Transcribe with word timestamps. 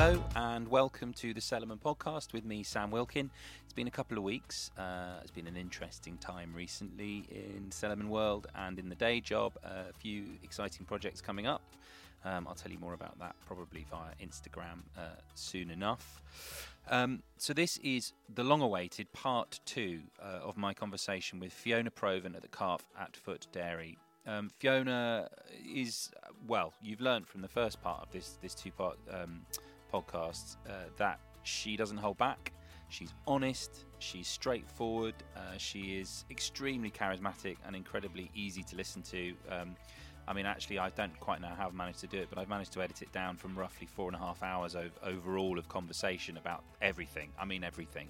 Hello 0.00 0.22
and 0.36 0.68
welcome 0.68 1.12
to 1.14 1.34
the 1.34 1.40
Cellarman 1.40 1.80
podcast 1.80 2.32
with 2.32 2.44
me, 2.44 2.62
Sam 2.62 2.92
Wilkin. 2.92 3.32
It's 3.64 3.72
been 3.72 3.88
a 3.88 3.90
couple 3.90 4.16
of 4.16 4.22
weeks. 4.22 4.70
Uh, 4.78 5.18
it's 5.22 5.32
been 5.32 5.48
an 5.48 5.56
interesting 5.56 6.16
time 6.18 6.52
recently 6.54 7.24
in 7.32 7.70
Cellarman 7.70 8.06
world 8.06 8.46
and 8.54 8.78
in 8.78 8.90
the 8.90 8.94
day 8.94 9.20
job. 9.20 9.54
A 9.64 9.92
few 9.92 10.26
exciting 10.44 10.86
projects 10.86 11.20
coming 11.20 11.48
up. 11.48 11.62
Um, 12.24 12.46
I'll 12.46 12.54
tell 12.54 12.70
you 12.70 12.78
more 12.78 12.94
about 12.94 13.18
that 13.18 13.34
probably 13.44 13.86
via 13.90 14.12
Instagram 14.24 14.84
uh, 14.96 15.16
soon 15.34 15.68
enough. 15.68 16.22
Um, 16.88 17.24
so 17.36 17.52
this 17.52 17.78
is 17.78 18.12
the 18.32 18.44
long-awaited 18.44 19.12
part 19.12 19.58
two 19.64 20.02
uh, 20.22 20.44
of 20.44 20.56
my 20.56 20.74
conversation 20.74 21.40
with 21.40 21.52
Fiona 21.52 21.90
Provan 21.90 22.36
at 22.36 22.42
the 22.42 22.48
Calf 22.56 22.86
at 22.96 23.16
Foot 23.16 23.48
Dairy. 23.50 23.98
Um, 24.28 24.50
Fiona 24.60 25.28
is 25.66 26.12
well. 26.46 26.72
You've 26.80 27.00
learned 27.00 27.26
from 27.26 27.40
the 27.40 27.48
first 27.48 27.82
part 27.82 28.02
of 28.02 28.12
this 28.12 28.38
this 28.40 28.54
two-part 28.54 28.98
um, 29.10 29.40
podcast 29.92 30.56
uh, 30.68 30.72
that 30.96 31.20
she 31.42 31.76
doesn't 31.76 31.98
hold 31.98 32.18
back. 32.18 32.52
She's 32.88 33.12
honest. 33.26 33.84
She's 33.98 34.26
straightforward. 34.26 35.14
Uh, 35.36 35.58
she 35.58 35.98
is 35.98 36.24
extremely 36.30 36.90
charismatic 36.90 37.56
and 37.66 37.76
incredibly 37.76 38.30
easy 38.34 38.62
to 38.62 38.76
listen 38.76 39.02
to. 39.02 39.34
Um, 39.50 39.76
I 40.26 40.34
mean, 40.34 40.46
actually, 40.46 40.78
I 40.78 40.90
don't 40.90 41.18
quite 41.20 41.40
know 41.40 41.48
how 41.56 41.68
I've 41.68 41.74
managed 41.74 42.00
to 42.00 42.06
do 42.06 42.18
it, 42.18 42.28
but 42.28 42.38
I've 42.38 42.48
managed 42.48 42.72
to 42.74 42.82
edit 42.82 43.00
it 43.00 43.10
down 43.12 43.36
from 43.36 43.58
roughly 43.58 43.86
four 43.86 44.08
and 44.08 44.16
a 44.16 44.18
half 44.18 44.42
hours 44.42 44.74
of, 44.74 44.90
overall 45.02 45.58
of 45.58 45.68
conversation 45.68 46.36
about 46.36 46.62
everything. 46.82 47.30
I 47.40 47.46
mean, 47.46 47.64
everything. 47.64 48.08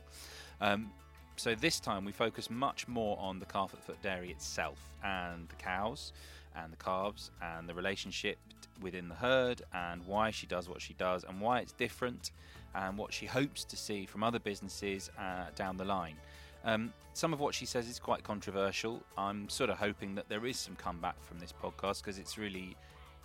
Um, 0.60 0.90
so 1.36 1.54
this 1.54 1.78
time 1.78 2.04
we 2.04 2.10
focus 2.10 2.50
much 2.50 2.88
more 2.88 3.16
on 3.20 3.38
the 3.38 3.46
calf 3.46 3.72
at 3.72 3.82
foot 3.84 4.02
dairy 4.02 4.30
itself 4.30 4.80
and 5.04 5.48
the 5.48 5.54
cows 5.54 6.12
and 6.56 6.72
the 6.72 6.76
calves 6.76 7.30
and 7.40 7.68
the 7.68 7.74
relationship 7.74 8.38
within 8.80 9.08
the 9.08 9.14
herd 9.14 9.62
and 9.72 10.06
why 10.06 10.30
she 10.30 10.46
does 10.46 10.68
what 10.68 10.80
she 10.80 10.94
does 10.94 11.24
and 11.24 11.40
why 11.40 11.60
it's 11.60 11.72
different 11.72 12.30
and 12.74 12.96
what 12.96 13.12
she 13.12 13.26
hopes 13.26 13.64
to 13.64 13.76
see 13.76 14.06
from 14.06 14.22
other 14.22 14.38
businesses 14.38 15.10
uh, 15.18 15.46
down 15.54 15.76
the 15.76 15.84
line. 15.84 16.16
Um, 16.64 16.92
some 17.14 17.32
of 17.32 17.40
what 17.40 17.54
she 17.54 17.66
says 17.66 17.88
is 17.88 17.98
quite 17.98 18.22
controversial. 18.22 19.02
I'm 19.16 19.48
sort 19.48 19.70
of 19.70 19.78
hoping 19.78 20.14
that 20.16 20.28
there 20.28 20.46
is 20.46 20.58
some 20.58 20.76
comeback 20.76 21.22
from 21.24 21.38
this 21.38 21.52
podcast 21.52 22.02
because 22.02 22.18
it's 22.18 22.38
really 22.38 22.76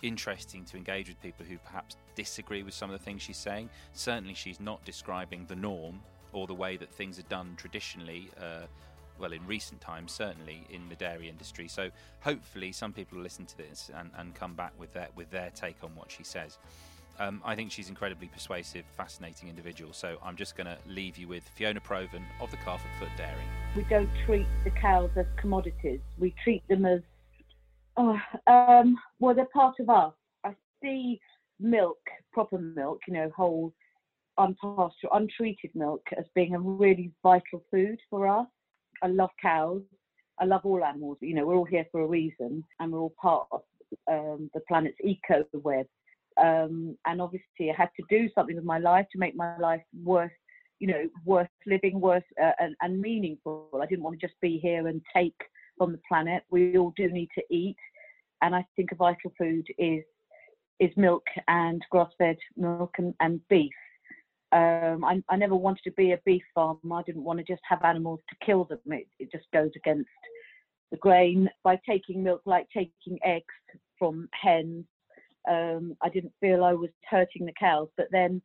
interesting 0.02 0.64
to 0.66 0.76
engage 0.76 1.08
with 1.08 1.20
people 1.22 1.46
who 1.46 1.58
perhaps 1.58 1.96
disagree 2.14 2.62
with 2.62 2.74
some 2.74 2.90
of 2.90 2.98
the 2.98 3.04
things 3.04 3.22
she's 3.22 3.36
saying. 3.36 3.70
Certainly, 3.92 4.34
she's 4.34 4.60
not 4.60 4.84
describing 4.84 5.46
the 5.46 5.56
norm 5.56 6.00
or 6.32 6.46
the 6.46 6.54
way 6.54 6.76
that 6.76 6.92
things 6.92 7.18
are 7.18 7.28
done 7.28 7.54
traditionally. 7.56 8.30
Uh, 8.40 8.66
well, 9.18 9.32
in 9.32 9.46
recent 9.46 9.80
times, 9.80 10.12
certainly 10.12 10.66
in 10.70 10.88
the 10.88 10.96
dairy 10.96 11.28
industry. 11.28 11.68
So 11.68 11.90
hopefully, 12.20 12.72
some 12.72 12.92
people 12.92 13.16
will 13.16 13.22
listen 13.22 13.46
to 13.46 13.56
this 13.56 13.90
and, 13.94 14.10
and 14.16 14.34
come 14.34 14.54
back 14.54 14.72
with 14.78 14.92
their 14.92 15.08
with 15.14 15.30
their 15.30 15.50
take 15.54 15.76
on 15.82 15.94
what 15.94 16.10
she 16.10 16.24
says. 16.24 16.58
Um, 17.18 17.40
I 17.44 17.54
think 17.54 17.70
she's 17.70 17.88
incredibly 17.88 18.26
persuasive, 18.26 18.84
fascinating 18.96 19.48
individual. 19.48 19.92
So 19.92 20.18
I'm 20.22 20.36
just 20.36 20.56
going 20.56 20.66
to 20.66 20.76
leave 20.86 21.16
you 21.16 21.28
with 21.28 21.44
Fiona 21.54 21.80
Provan 21.80 22.24
of 22.40 22.50
the 22.50 22.56
at 22.56 22.80
Foot 22.98 23.08
Dairy. 23.16 23.44
We 23.76 23.84
don't 23.84 24.10
treat 24.26 24.46
the 24.64 24.70
cows 24.70 25.10
as 25.16 25.26
commodities. 25.36 26.00
We 26.18 26.34
treat 26.42 26.66
them 26.68 26.84
as, 26.84 27.00
oh, 27.96 28.18
um, 28.48 28.98
well, 29.20 29.34
they're 29.34 29.46
part 29.46 29.76
of 29.78 29.88
us. 29.88 30.12
I 30.44 30.54
see 30.82 31.20
milk, 31.60 31.98
proper 32.32 32.58
milk, 32.58 33.00
you 33.06 33.14
know, 33.14 33.30
whole, 33.36 33.72
unpasteurised, 34.38 34.90
untreated 35.12 35.70
milk 35.74 36.02
as 36.18 36.24
being 36.34 36.54
a 36.56 36.58
really 36.58 37.12
vital 37.22 37.62
food 37.70 38.00
for 38.10 38.26
us. 38.26 38.48
I 39.04 39.08
love 39.08 39.30
cows. 39.40 39.82
I 40.40 40.46
love 40.46 40.62
all 40.64 40.84
animals. 40.84 41.18
You 41.20 41.34
know, 41.34 41.46
we're 41.46 41.56
all 41.56 41.64
here 41.64 41.86
for 41.92 42.00
a 42.00 42.06
reason, 42.06 42.64
and 42.80 42.92
we're 42.92 42.98
all 42.98 43.14
part 43.20 43.46
of 43.52 43.60
um, 44.10 44.50
the 44.54 44.60
planet's 44.66 44.98
eco 45.04 45.44
web 45.52 45.86
um, 46.40 46.96
and 47.06 47.20
obviously 47.20 47.70
I 47.70 47.74
had 47.76 47.90
to 47.96 48.04
do 48.08 48.28
something 48.34 48.56
with 48.56 48.64
my 48.64 48.78
life 48.78 49.06
to 49.12 49.18
make 49.18 49.36
my 49.36 49.56
life 49.58 49.82
worth, 50.02 50.32
you 50.80 50.88
know, 50.88 51.08
worth 51.24 51.48
living, 51.66 52.00
worth 52.00 52.24
uh, 52.42 52.52
and, 52.58 52.74
and 52.82 53.00
meaningful. 53.00 53.68
I 53.80 53.86
didn't 53.86 54.02
want 54.02 54.18
to 54.18 54.26
just 54.26 54.40
be 54.40 54.58
here 54.58 54.88
and 54.88 55.00
take 55.14 55.36
from 55.78 55.92
the 55.92 56.00
planet. 56.08 56.42
We 56.50 56.76
all 56.76 56.92
do 56.96 57.08
need 57.08 57.28
to 57.36 57.44
eat, 57.50 57.76
and 58.42 58.54
I 58.54 58.64
think 58.76 58.92
a 58.92 58.96
vital 58.96 59.32
food 59.38 59.66
is 59.78 60.02
is 60.80 60.90
milk 60.96 61.22
and 61.46 61.80
grass-fed 61.90 62.36
milk 62.56 62.96
and, 62.98 63.14
and 63.20 63.40
beef. 63.48 63.72
Um, 64.54 65.04
I, 65.04 65.20
I, 65.28 65.36
never 65.36 65.56
wanted 65.56 65.82
to 65.82 65.90
be 65.92 66.12
a 66.12 66.20
beef 66.24 66.44
farmer. 66.54 66.78
I 66.92 67.02
didn't 67.02 67.24
want 67.24 67.40
to 67.40 67.44
just 67.44 67.62
have 67.68 67.82
animals 67.82 68.20
to 68.28 68.46
kill 68.46 68.64
them. 68.64 68.78
It, 68.86 69.08
it 69.18 69.32
just 69.32 69.46
goes 69.52 69.72
against 69.74 70.08
the 70.92 70.96
grain. 70.98 71.50
By 71.64 71.80
taking 71.88 72.22
milk, 72.22 72.40
like 72.46 72.68
taking 72.72 73.18
eggs 73.24 73.52
from 73.98 74.28
hens, 74.32 74.84
um, 75.50 75.96
I 76.02 76.08
didn't 76.08 76.34
feel 76.40 76.62
I 76.62 76.72
was 76.72 76.90
hurting 77.10 77.46
the 77.46 77.52
cows. 77.58 77.88
But 77.96 78.06
then, 78.12 78.40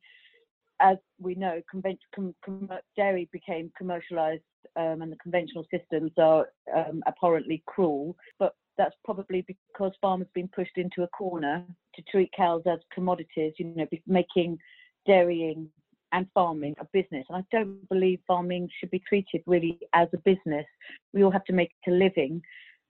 as 0.80 0.96
we 1.20 1.36
know, 1.36 1.62
com- 1.70 2.34
com- 2.44 2.68
dairy 2.96 3.28
became 3.32 3.70
commercialised, 3.80 4.42
um, 4.74 5.02
and 5.02 5.12
the 5.12 5.16
conventional 5.22 5.64
systems 5.72 6.10
are 6.18 6.48
um, 6.74 7.04
abhorrently 7.06 7.62
cruel. 7.66 8.16
But 8.40 8.56
that's 8.76 8.96
probably 9.04 9.46
because 9.46 9.92
farmers 10.00 10.26
have 10.26 10.34
been 10.34 10.48
pushed 10.48 10.76
into 10.76 11.04
a 11.04 11.08
corner 11.08 11.64
to 11.94 12.02
treat 12.10 12.32
cows 12.36 12.62
as 12.66 12.80
commodities. 12.92 13.52
You 13.58 13.66
know, 13.76 13.86
making 14.08 14.58
dairying 15.06 15.68
and 16.12 16.26
farming 16.34 16.74
a 16.80 16.84
business. 16.92 17.24
And 17.28 17.38
I 17.38 17.56
don't 17.56 17.88
believe 17.88 18.20
farming 18.26 18.68
should 18.78 18.90
be 18.90 19.02
treated 19.08 19.42
really 19.46 19.78
as 19.92 20.08
a 20.12 20.18
business. 20.18 20.66
We 21.12 21.22
all 21.22 21.30
have 21.30 21.44
to 21.44 21.52
make 21.52 21.72
a 21.86 21.90
living, 21.90 22.42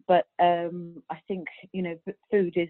but 0.06 0.26
um, 0.42 1.02
I 1.10 1.18
think 1.28 1.46
you 1.72 1.82
know 1.82 1.96
food 2.30 2.54
is 2.56 2.68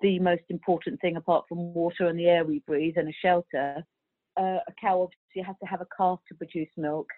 the 0.00 0.18
most 0.18 0.42
important 0.48 1.00
thing 1.00 1.16
apart 1.16 1.44
from 1.48 1.72
water 1.72 2.08
and 2.08 2.18
the 2.18 2.26
air 2.26 2.44
we 2.44 2.62
breathe 2.66 2.94
and 2.96 3.08
a 3.08 3.12
shelter. 3.22 3.84
Uh, 4.36 4.58
a 4.66 4.72
cow 4.80 5.02
obviously 5.02 5.42
has 5.46 5.56
to 5.62 5.68
have 5.68 5.80
a 5.80 5.86
calf 5.96 6.18
to 6.28 6.34
produce 6.34 6.68
milk, 6.76 7.08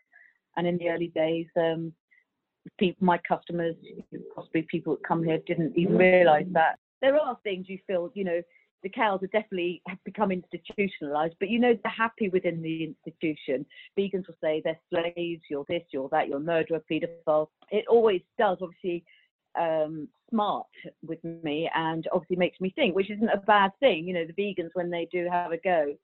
and 0.56 0.66
in 0.66 0.76
the 0.78 0.88
early 0.90 1.08
days, 1.08 1.46
um, 1.56 1.92
people, 2.78 3.06
my 3.06 3.18
customers, 3.26 3.74
possibly 4.34 4.66
people 4.70 4.94
that 4.94 5.06
come 5.06 5.24
here, 5.24 5.38
didn't 5.46 5.76
even 5.76 5.96
realise 5.96 6.46
that. 6.52 6.78
There 7.02 7.16
are 7.16 7.38
things 7.42 7.66
you 7.68 7.78
feel, 7.86 8.10
you 8.14 8.24
know, 8.24 8.40
the 8.82 8.88
cows 8.88 9.22
are 9.22 9.28
definitely 9.28 9.82
have 9.88 10.02
become 10.04 10.30
institutionalized, 10.30 11.34
but 11.40 11.48
you 11.48 11.58
know 11.58 11.74
they're 11.82 11.92
happy 11.92 12.28
within 12.28 12.62
the 12.62 12.84
institution. 12.84 13.66
Vegans 13.98 14.26
will 14.26 14.36
say 14.40 14.62
they're 14.64 14.78
slaves, 14.90 15.42
you're 15.50 15.64
this, 15.68 15.82
you're 15.90 16.08
that, 16.10 16.28
you're 16.28 16.38
a 16.38 16.40
murderer, 16.40 16.82
paedophile. 16.90 17.48
It 17.70 17.84
always 17.88 18.20
does, 18.38 18.58
obviously, 18.60 19.04
um, 19.58 20.08
smart 20.30 20.66
with 21.06 21.22
me 21.24 21.70
and 21.74 22.06
obviously 22.12 22.36
makes 22.36 22.60
me 22.60 22.72
think, 22.76 22.94
which 22.94 23.10
isn't 23.10 23.28
a 23.28 23.38
bad 23.38 23.70
thing. 23.80 24.06
You 24.06 24.14
know, 24.14 24.26
the 24.26 24.32
vegans 24.32 24.70
when 24.74 24.90
they 24.90 25.08
do 25.10 25.26
have 25.30 25.52
a 25.52 25.58
go, 25.58 25.94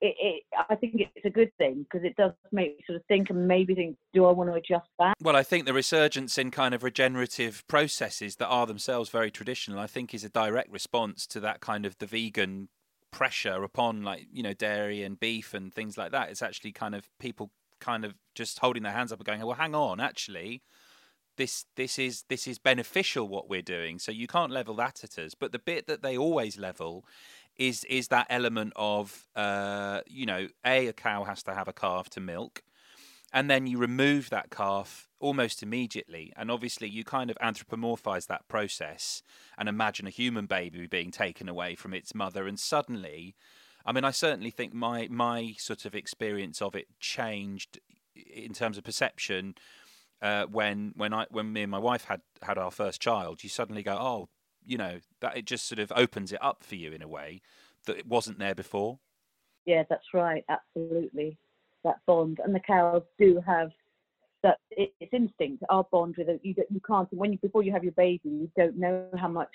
it, 0.00 0.16
it 0.18 0.42
I 0.68 0.74
think 0.74 0.94
it's 0.96 1.24
a 1.24 1.30
good 1.30 1.52
thing 1.58 1.84
because 1.84 2.04
it 2.04 2.16
does 2.16 2.32
make 2.52 2.76
me 2.78 2.84
sort 2.86 2.96
of 2.96 3.04
think 3.06 3.30
and 3.30 3.46
maybe 3.46 3.74
think, 3.74 3.96
do 4.12 4.24
I 4.26 4.32
want 4.32 4.50
to 4.50 4.54
adjust 4.54 4.88
that? 4.98 5.14
Well, 5.20 5.36
I 5.36 5.42
think 5.42 5.66
the 5.66 5.72
resurgence 5.72 6.38
in 6.38 6.50
kind 6.50 6.74
of 6.74 6.82
regenerative 6.82 7.66
processes 7.68 8.36
that 8.36 8.48
are 8.48 8.66
themselves 8.66 9.10
very 9.10 9.30
traditional, 9.30 9.78
I 9.78 9.86
think, 9.86 10.14
is 10.14 10.24
a 10.24 10.28
direct 10.28 10.70
response 10.70 11.26
to 11.28 11.40
that 11.40 11.60
kind 11.60 11.84
of 11.84 11.98
the 11.98 12.06
vegan 12.06 12.68
pressure 13.10 13.64
upon 13.64 14.04
like 14.04 14.26
you 14.32 14.42
know 14.42 14.54
dairy 14.54 15.02
and 15.02 15.18
beef 15.18 15.54
and 15.54 15.74
things 15.74 15.98
like 15.98 16.12
that. 16.12 16.30
It's 16.30 16.42
actually 16.42 16.72
kind 16.72 16.94
of 16.94 17.08
people 17.18 17.50
kind 17.80 18.04
of 18.04 18.14
just 18.34 18.58
holding 18.58 18.82
their 18.82 18.92
hands 18.92 19.12
up 19.12 19.18
and 19.18 19.26
going, 19.26 19.40
well, 19.40 19.56
hang 19.56 19.74
on, 19.74 20.00
actually 20.00 20.62
this 21.40 21.64
this 21.74 21.98
is 21.98 22.24
this 22.28 22.46
is 22.46 22.58
beneficial 22.58 23.26
what 23.26 23.48
we're 23.48 23.62
doing 23.62 23.98
so 23.98 24.12
you 24.12 24.26
can't 24.26 24.52
level 24.52 24.74
that 24.74 25.02
at 25.02 25.18
us 25.18 25.34
but 25.34 25.52
the 25.52 25.58
bit 25.58 25.86
that 25.86 26.02
they 26.02 26.14
always 26.14 26.58
level 26.58 27.02
is 27.60 27.84
is 27.84 28.08
that 28.08 28.26
element 28.30 28.72
of 28.74 29.28
uh, 29.36 30.00
you 30.08 30.26
know 30.26 30.48
a 30.64 30.88
a 30.88 30.92
cow 30.92 31.22
has 31.24 31.42
to 31.44 31.54
have 31.54 31.68
a 31.68 31.72
calf 31.72 32.08
to 32.10 32.20
milk 32.20 32.62
and 33.32 33.48
then 33.48 33.66
you 33.66 33.78
remove 33.78 34.30
that 34.30 34.50
calf 34.50 35.08
almost 35.20 35.62
immediately 35.62 36.32
and 36.36 36.50
obviously 36.50 36.88
you 36.88 37.04
kind 37.04 37.30
of 37.30 37.36
anthropomorphize 37.42 38.26
that 38.26 38.48
process 38.48 39.22
and 39.58 39.68
imagine 39.68 40.06
a 40.06 40.10
human 40.10 40.46
baby 40.46 40.86
being 40.86 41.10
taken 41.10 41.48
away 41.48 41.74
from 41.74 41.92
its 41.92 42.14
mother 42.14 42.48
and 42.48 42.58
suddenly 42.58 43.36
i 43.84 43.92
mean 43.92 44.04
i 44.04 44.10
certainly 44.10 44.50
think 44.50 44.72
my 44.72 45.06
my 45.10 45.54
sort 45.58 45.84
of 45.84 45.94
experience 45.94 46.62
of 46.62 46.74
it 46.74 46.86
changed 46.98 47.78
in 48.16 48.54
terms 48.54 48.78
of 48.78 48.84
perception 48.84 49.54
uh, 50.22 50.44
when 50.46 50.92
when 50.96 51.14
I 51.14 51.26
when 51.30 51.52
me 51.52 51.62
and 51.62 51.70
my 51.70 51.78
wife 51.78 52.04
had 52.04 52.20
had 52.42 52.58
our 52.58 52.70
first 52.70 53.00
child, 53.00 53.42
you 53.42 53.48
suddenly 53.48 53.82
go, 53.82 53.96
oh, 53.98 54.28
you 54.70 54.78
know, 54.78 55.00
that 55.20 55.36
it 55.36 55.46
just 55.46 55.66
sort 55.66 55.80
of 55.80 55.92
opens 55.96 56.32
it 56.32 56.42
up 56.42 56.62
for 56.62 56.76
you 56.76 56.92
in 56.92 57.02
a 57.02 57.08
way 57.08 57.42
that 57.86 57.98
it 57.98 58.06
wasn't 58.06 58.38
there 58.38 58.54
before. 58.54 59.00
Yeah, 59.66 59.82
that's 59.90 60.14
right. 60.14 60.44
Absolutely, 60.48 61.36
that 61.82 61.96
bond, 62.06 62.38
and 62.44 62.54
the 62.54 62.60
cows 62.60 63.02
do 63.18 63.42
have 63.44 63.70
that. 64.44 64.58
It, 64.70 64.94
it's 65.00 65.12
instinct. 65.12 65.64
Our 65.68 65.84
bond 65.90 66.14
with 66.16 66.28
it, 66.28 66.40
you 66.44 66.54
you 66.70 66.80
can't 66.86 67.12
when 67.12 67.32
you 67.32 67.38
before 67.38 67.64
you 67.64 67.72
have 67.72 67.82
your 67.82 67.92
baby, 67.94 68.20
you 68.24 68.50
don't 68.56 68.76
know 68.76 69.06
how 69.18 69.28
much 69.28 69.48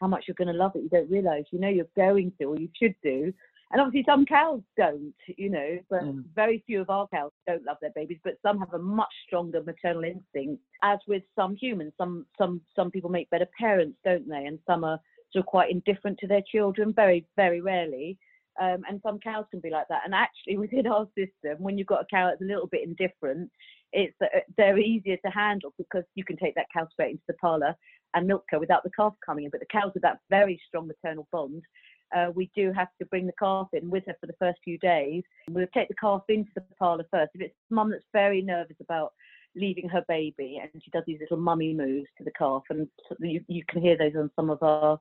how 0.00 0.06
much 0.06 0.24
you're 0.28 0.36
going 0.36 0.48
to 0.48 0.54
love 0.54 0.72
it. 0.76 0.84
You 0.84 0.88
don't 0.88 1.10
realise. 1.10 1.46
You 1.50 1.58
know 1.58 1.68
you're 1.68 1.86
going 1.96 2.32
to, 2.38 2.44
or 2.44 2.56
you 2.56 2.68
should 2.80 2.94
do, 3.02 3.34
and 3.72 3.80
obviously, 3.80 4.04
some 4.04 4.26
cows 4.26 4.62
don't, 4.76 5.14
you 5.38 5.48
know, 5.48 5.78
but 5.88 6.02
mm. 6.02 6.24
very 6.34 6.62
few 6.66 6.80
of 6.80 6.90
our 6.90 7.06
cows 7.08 7.30
don't 7.46 7.64
love 7.64 7.76
their 7.80 7.92
babies. 7.94 8.18
But 8.24 8.34
some 8.42 8.58
have 8.58 8.74
a 8.74 8.78
much 8.78 9.12
stronger 9.26 9.62
maternal 9.62 10.02
instinct, 10.02 10.60
as 10.82 10.98
with 11.06 11.22
some 11.36 11.54
humans. 11.54 11.92
Some 11.96 12.26
some 12.36 12.60
some 12.74 12.90
people 12.90 13.10
make 13.10 13.30
better 13.30 13.48
parents, 13.58 13.96
don't 14.04 14.28
they? 14.28 14.46
And 14.46 14.58
some 14.66 14.82
are 14.82 14.98
sort 15.32 15.44
of 15.44 15.46
quite 15.46 15.70
indifferent 15.70 16.18
to 16.18 16.26
their 16.26 16.42
children. 16.50 16.92
Very 16.92 17.26
very 17.36 17.60
rarely. 17.60 18.18
Um, 18.60 18.82
and 18.88 19.00
some 19.04 19.20
cows 19.20 19.44
can 19.52 19.60
be 19.60 19.70
like 19.70 19.86
that. 19.88 20.02
And 20.04 20.14
actually, 20.14 20.58
within 20.64 20.88
our 20.88 21.06
system, 21.16 21.62
when 21.62 21.78
you've 21.78 21.86
got 21.86 22.02
a 22.02 22.06
cow 22.12 22.26
that's 22.26 22.42
a 22.42 22.44
little 22.44 22.66
bit 22.66 22.82
indifferent, 22.82 23.50
it's 23.92 24.16
uh, 24.20 24.40
they're 24.56 24.78
easier 24.78 25.16
to 25.24 25.30
handle 25.30 25.72
because 25.78 26.04
you 26.16 26.24
can 26.24 26.36
take 26.36 26.56
that 26.56 26.66
cow 26.72 26.88
straight 26.90 27.12
into 27.12 27.22
the 27.28 27.34
parlour 27.34 27.76
and 28.14 28.26
milk 28.26 28.44
her 28.50 28.58
without 28.58 28.82
the 28.82 28.90
calf 28.96 29.14
coming 29.24 29.44
in. 29.44 29.50
But 29.50 29.60
the 29.60 29.66
cows 29.66 29.92
with 29.94 30.02
that 30.02 30.18
very 30.28 30.60
strong 30.66 30.88
maternal 30.88 31.28
bond, 31.30 31.62
uh, 32.16 32.30
we 32.34 32.50
do 32.54 32.72
have 32.72 32.88
to 32.98 33.06
bring 33.06 33.26
the 33.26 33.32
calf 33.38 33.68
in 33.72 33.90
with 33.90 34.04
her 34.06 34.16
for 34.20 34.26
the 34.26 34.36
first 34.38 34.58
few 34.64 34.78
days. 34.78 35.22
We'll 35.50 35.66
take 35.74 35.88
the 35.88 35.94
calf 35.94 36.22
into 36.28 36.50
the 36.54 36.62
parlour 36.78 37.06
first. 37.10 37.32
If 37.34 37.40
it's 37.40 37.54
mum 37.70 37.90
that's 37.90 38.04
very 38.12 38.42
nervous 38.42 38.76
about 38.80 39.12
leaving 39.56 39.88
her 39.88 40.04
baby 40.08 40.60
and 40.62 40.70
she 40.82 40.90
does 40.90 41.04
these 41.06 41.20
little 41.20 41.36
mummy 41.36 41.74
moves 41.74 42.08
to 42.18 42.24
the 42.24 42.32
calf, 42.38 42.62
and 42.70 42.88
you, 43.20 43.42
you 43.48 43.64
can 43.68 43.82
hear 43.82 43.96
those 43.96 44.16
on 44.16 44.30
some 44.36 44.50
of 44.50 44.62
our 44.62 44.98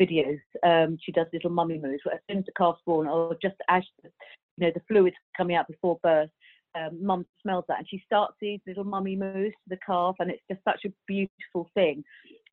videos. 0.00 0.40
Um, 0.62 0.98
she 1.02 1.12
does 1.12 1.26
little 1.32 1.50
mummy 1.50 1.78
moves. 1.78 2.02
As 2.12 2.20
soon 2.28 2.38
as 2.38 2.44
the 2.44 2.52
calf's 2.56 2.82
born, 2.86 3.06
or 3.06 3.36
just 3.40 3.56
as 3.68 3.82
you 4.02 4.10
know 4.58 4.70
the 4.74 4.82
fluids 4.88 5.16
coming 5.36 5.56
out 5.56 5.68
before 5.68 5.98
birth, 6.02 6.30
um, 6.74 7.04
mum 7.04 7.26
smells 7.42 7.64
that 7.68 7.78
and 7.78 7.88
she 7.88 8.02
starts 8.04 8.34
these 8.40 8.60
little 8.66 8.84
mummy 8.84 9.16
moves 9.16 9.54
to 9.54 9.68
the 9.68 9.78
calf, 9.84 10.16
and 10.18 10.30
it's 10.30 10.42
just 10.50 10.62
such 10.64 10.84
a 10.84 10.92
beautiful 11.06 11.70
thing. 11.74 12.04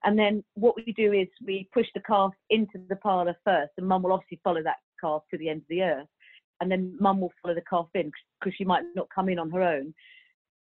And 0.03 0.19
then 0.19 0.43
what 0.55 0.75
we 0.75 0.93
do 0.93 1.13
is 1.13 1.27
we 1.45 1.69
push 1.73 1.87
the 1.93 2.01
calf 2.01 2.33
into 2.49 2.79
the 2.89 2.95
parlour 2.97 3.35
first, 3.43 3.71
and 3.77 3.87
mum 3.87 4.03
will 4.03 4.13
obviously 4.13 4.39
follow 4.43 4.61
that 4.63 4.77
calf 4.99 5.23
to 5.31 5.37
the 5.37 5.49
end 5.49 5.61
of 5.61 5.67
the 5.69 5.81
earth. 5.81 6.07
And 6.61 6.71
then 6.71 6.95
mum 6.99 7.21
will 7.21 7.33
follow 7.41 7.55
the 7.55 7.63
calf 7.69 7.87
in 7.93 8.11
because 8.39 8.55
she 8.57 8.65
might 8.65 8.83
not 8.95 9.07
come 9.13 9.29
in 9.29 9.39
on 9.39 9.51
her 9.51 9.61
own. 9.61 9.93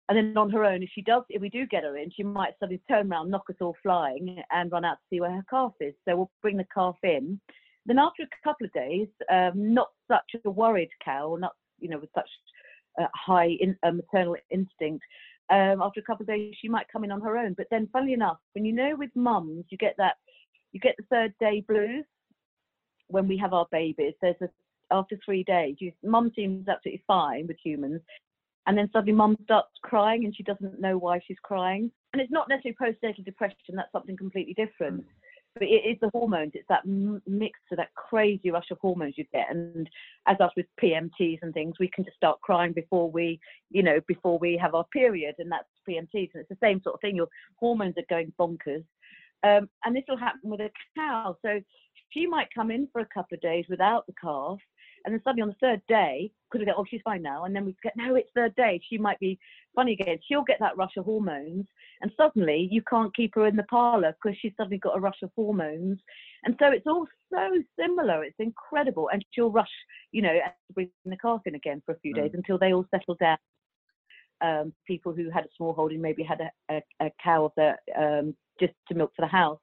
And 0.10 0.18
then 0.18 0.38
on 0.38 0.50
her 0.50 0.66
own, 0.66 0.84
if 0.84 0.90
she 0.94 1.02
does, 1.02 1.24
if 1.30 1.42
we 1.42 1.50
do 1.50 1.66
get 1.66 1.84
her 1.84 1.98
in, 1.98 2.12
she 2.12 2.24
might 2.24 2.54
suddenly 2.60 2.82
turn 2.88 3.12
around, 3.12 3.30
knock 3.30 3.50
us 3.50 3.56
all 3.62 3.76
flying, 3.82 4.42
and 4.52 4.72
run 4.72 4.84
out 4.84 4.96
to 4.96 5.04
see 5.10 5.22
where 5.22 5.32
her 5.32 5.46
calf 5.50 5.74
is. 5.80 5.94
So 6.06 6.16
we'll 6.16 6.32
bring 6.42 6.58
the 6.58 6.66
calf 6.74 6.98
in. 7.04 7.40
Then 7.86 7.98
after 7.98 8.24
a 8.24 8.44
couple 8.44 8.66
of 8.66 8.74
days, 8.74 9.08
um, 9.32 9.74
not 9.74 9.88
such 10.08 10.36
a 10.44 10.50
worried 10.50 10.90
cow, 11.04 11.38
not 11.40 11.54
you 11.80 11.90
know 11.90 11.98
with 11.98 12.10
such 12.14 12.30
uh, 13.00 13.08
high 13.16 13.56
in, 13.60 13.76
uh, 13.84 13.92
maternal 13.92 14.36
instinct, 14.50 15.04
um, 15.52 15.82
after 15.82 16.00
a 16.00 16.04
couple 16.04 16.24
of 16.24 16.28
days 16.28 16.56
she 16.60 16.70
might 16.70 16.88
come 16.92 17.04
in 17.04 17.12
on 17.12 17.22
her 17.22 17.38
own. 17.38 17.54
But 17.54 17.68
then, 17.70 17.90
funnily 17.92 18.14
enough, 18.14 18.38
when 18.54 18.66
you 18.66 18.74
know 18.74 18.96
with 18.98 19.12
mums, 19.16 19.66
you 19.70 19.78
get 19.78 19.96
that, 19.98 20.16
you 20.72 20.80
get 20.80 20.96
the 20.98 21.06
third 21.10 21.34
day 21.40 21.64
blues 21.68 22.06
when 23.08 23.28
we 23.28 23.38
have 23.38 23.54
our 23.54 23.68
babies. 23.72 24.14
There's 24.22 24.36
a 24.42 24.50
after 24.92 25.18
three 25.24 25.44
days, 25.44 25.76
you, 25.80 25.92
mum 26.04 26.32
seems 26.36 26.68
absolutely 26.68 27.04
fine 27.08 27.48
with 27.48 27.58
humans, 27.64 28.02
and 28.68 28.78
then 28.78 28.90
suddenly 28.92 29.14
mum 29.14 29.38
starts 29.44 29.72
crying 29.82 30.26
and 30.26 30.36
she 30.36 30.44
doesn't 30.44 30.80
know 30.80 30.98
why 30.98 31.20
she's 31.26 31.38
crying. 31.42 31.92
And 32.14 32.22
it's 32.22 32.32
not 32.32 32.50
necessarily 32.50 32.78
postnatal 32.82 33.26
depression; 33.26 33.76
that's 33.76 33.92
something 33.92 34.18
completely 34.18 34.54
different. 34.54 35.06
But 35.54 35.64
it 35.64 35.84
is 35.86 35.98
the 36.00 36.10
hormones. 36.14 36.52
It's 36.54 36.68
that 36.70 36.86
mix 36.86 37.60
of 37.72 37.78
that 37.78 37.94
crazy 37.96 38.52
rush 38.52 38.72
of 38.72 38.78
hormones 38.80 39.16
you 39.18 39.26
get. 39.34 39.48
And 39.50 39.90
as 40.26 40.40
us 40.40 40.52
with 40.56 40.66
PMTs 40.82 41.40
and 41.42 41.54
things, 41.54 41.76
we 41.80 41.90
can 41.94 42.06
just 42.06 42.16
start 42.16 42.40
crying 42.42 42.72
before 42.72 43.12
we, 43.12 43.40
you 43.70 43.84
know, 43.84 44.00
before 44.08 44.40
we 44.40 44.58
have 44.58 44.76
our 44.76 44.86
period, 44.94 45.36
and 45.40 45.52
that's 45.52 45.68
PMTs. 45.88 46.30
And 46.34 46.42
it's 46.42 46.50
the 46.50 46.58
same 46.62 46.82
sort 46.84 46.96
of 46.96 47.02
thing. 47.02 47.18
Your 47.18 47.28
hormones 47.58 47.96
are 47.98 48.06
going 48.10 48.32
bonkers. 48.40 48.86
Um, 49.44 49.70
and 49.84 49.96
this 49.96 50.04
will 50.08 50.18
happen 50.18 50.50
with 50.50 50.62
a 50.62 50.70
cow. 50.96 51.36
So 51.42 51.60
she 52.10 52.28
might 52.28 52.48
come 52.54 52.72
in 52.72 52.88
for 52.92 53.02
a 53.02 53.08
couple 53.14 53.36
of 53.36 53.42
days 53.42 53.66
without 53.70 54.06
the 54.06 54.14
calf, 54.22 54.60
and 55.06 55.14
then 55.14 55.22
suddenly 55.24 55.42
on 55.42 55.50
the 55.50 55.56
third 55.62 55.82
day, 55.88 56.32
because 56.52 56.60
we 56.60 56.66
go, 56.66 56.78
oh, 56.78 56.86
she's 56.90 57.02
fine 57.04 57.22
now. 57.22 57.46
And 57.46 57.56
then 57.56 57.66
we 57.66 57.76
get, 57.82 57.94
no, 57.96 58.16
it's 58.16 58.30
third 58.36 58.56
day. 58.56 58.82
She 58.90 58.98
might 58.98 59.20
be 59.20 59.40
funny 59.76 59.94
again. 59.94 60.20
She'll 60.28 60.44
get 60.44 60.60
that 60.60 60.78
rush 60.78 60.98
of 60.98 61.06
hormones. 61.06 61.66
And 62.02 62.12
suddenly 62.18 62.68
you 62.72 62.82
can't 62.90 63.16
keep 63.16 63.36
her 63.36 63.48
in 63.48 63.56
the 63.56 63.64
parlor 63.64 64.16
because 64.22 64.38
she's 64.40 64.54
suddenly 64.58 64.78
got 64.78 64.98
a 64.98 65.00
rush 65.00 65.22
of 65.24 65.32
hormones. 65.36 66.00
And 66.44 66.56
so 66.60 66.68
it's 66.68 66.88
all 66.88 67.08
so 67.34 67.50
similar. 67.80 68.24
It's 68.24 68.40
incredible. 68.40 69.10
And 69.12 69.24
she'll 69.32 69.52
rush, 69.52 69.72
you 70.12 70.22
know, 70.22 70.32
and 70.32 70.54
bring 70.74 70.90
the 71.06 71.18
calf 71.18 71.42
in 71.46 71.56
again 71.56 71.82
for 71.86 71.94
a 71.94 72.00
few 72.00 72.14
mm. 72.14 72.22
days 72.22 72.32
until 72.34 72.58
they 72.58 72.74
all 72.74 72.86
settle 72.92 73.16
down. 73.16 73.38
Um, 74.42 74.74
people 74.88 75.14
who 75.14 75.30
had 75.30 75.46
a 75.46 75.50
small 75.56 75.74
holding 75.74 76.02
maybe 76.02 76.24
had 76.24 76.42
a, 76.42 76.76
a, 76.76 77.06
a 77.06 77.12
cow 77.24 77.46
of 77.46 77.52
their, 77.56 77.78
um, 77.98 78.36
just 78.60 78.74
to 78.88 78.96
milk 78.96 79.12
for 79.16 79.22
the 79.22 79.28
house. 79.28 79.60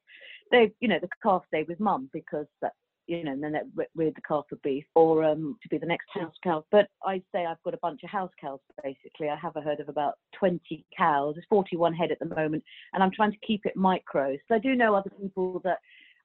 They, 0.52 0.72
you 0.80 0.88
know, 0.88 0.98
the 1.00 1.08
calf 1.22 1.42
stayed 1.48 1.68
with 1.68 1.80
mum 1.80 2.08
because 2.12 2.46
that's 2.62 2.76
you 3.08 3.24
know, 3.24 3.32
and 3.32 3.42
then 3.42 3.54
with 3.96 4.14
the 4.14 4.20
calf 4.20 4.44
would 4.50 4.62
be 4.62 4.86
for 4.92 5.24
um, 5.24 5.56
to 5.62 5.68
be 5.68 5.78
the 5.78 5.86
next 5.86 6.08
house 6.12 6.34
cow. 6.44 6.64
But 6.70 6.88
I'd 7.04 7.24
say 7.32 7.46
I've 7.46 7.62
got 7.64 7.74
a 7.74 7.78
bunch 7.78 8.02
of 8.04 8.10
house 8.10 8.30
cows 8.40 8.60
basically. 8.84 9.30
I 9.30 9.36
have 9.36 9.56
a 9.56 9.62
herd 9.62 9.80
of 9.80 9.88
about 9.88 10.14
20 10.38 10.84
cows. 10.96 11.34
There's 11.34 11.46
41 11.48 11.94
head 11.94 12.12
at 12.12 12.18
the 12.18 12.26
moment, 12.26 12.62
and 12.92 13.02
I'm 13.02 13.10
trying 13.10 13.32
to 13.32 13.38
keep 13.46 13.64
it 13.64 13.74
micro. 13.74 14.36
So 14.46 14.54
I 14.54 14.58
do 14.58 14.76
know 14.76 14.94
other 14.94 15.10
people 15.20 15.60
that 15.64 15.78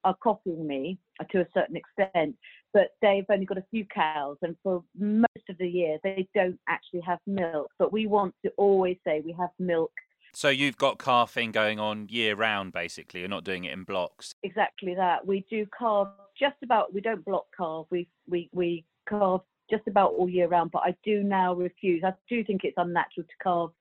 are 0.04 0.16
copying 0.22 0.68
me 0.68 1.00
to 1.32 1.40
a 1.40 1.48
certain 1.54 1.78
extent, 1.78 2.36
but 2.74 2.90
they've 3.02 3.26
only 3.32 3.46
got 3.46 3.58
a 3.58 3.66
few 3.72 3.86
cows, 3.86 4.38
and 4.42 4.58
for 4.62 4.84
most 5.00 5.50
of 5.50 5.58
the 5.58 5.68
year 5.68 5.98
they 6.04 6.28
don't 6.36 6.60
actually 6.68 7.02
have 7.02 7.20
milk. 7.26 7.72
But 7.80 7.94
we 7.94 8.08
want 8.08 8.36
to 8.46 8.52
always 8.58 8.98
say 9.06 9.22
we 9.26 9.36
have 9.40 9.52
milk 9.58 9.92
so 10.36 10.50
you've 10.50 10.78
got 10.78 10.98
calving 10.98 11.52
going 11.52 11.80
on 11.80 12.08
year 12.10 12.36
round, 12.36 12.74
basically. 12.74 13.20
You're 13.20 13.30
not 13.30 13.44
doing 13.44 13.66
it 13.66 13.72
in 13.72 13.84
blocks. 13.84 14.34
Exactly 14.42 14.96
that. 14.96 15.28
We 15.28 15.46
do 15.48 15.68
calve 15.78 16.08
just 16.40 16.56
about. 16.64 16.94
We 16.94 17.02
don't 17.02 17.26
block 17.26 17.46
calve. 17.56 17.88
We 17.90 18.08
we 18.30 18.50
we 18.54 18.86
calve 19.08 19.42
just 19.70 19.88
about 19.88 20.12
all 20.14 20.30
year 20.30 20.48
round. 20.48 20.72
But 20.72 20.84
I 20.84 20.96
do 21.04 21.24
now 21.24 21.54
refuse. 21.54 22.04
I 22.06 22.14
do 22.30 22.44
think 22.44 22.62
it's 22.64 22.78
unnatural 22.78 23.26
to 23.26 23.44
calve 23.44 23.72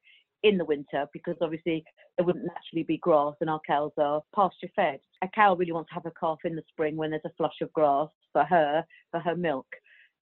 in 0.43 0.58
the 0.58 0.64
winter 0.64 1.06
because 1.12 1.37
obviously 1.40 1.84
there 2.16 2.26
wouldn't 2.26 2.44
naturally 2.44 2.82
be 2.82 2.99
grass 2.99 3.34
and 3.40 3.49
our 3.49 3.60
cows 3.66 3.93
are 3.96 4.22
pasture 4.34 4.69
fed. 4.75 4.99
A 5.22 5.28
cow 5.28 5.54
really 5.54 5.72
wants 5.72 5.88
to 5.90 5.94
have 5.94 6.06
a 6.06 6.12
calf 6.19 6.38
in 6.44 6.56
the 6.56 6.62
spring 6.69 6.96
when 6.96 7.10
there's 7.10 7.22
a 7.25 7.32
flush 7.37 7.60
of 7.60 7.72
grass 7.72 8.08
for 8.32 8.44
her 8.44 8.84
for 9.10 9.20
her 9.20 9.37
milk, 9.37 9.66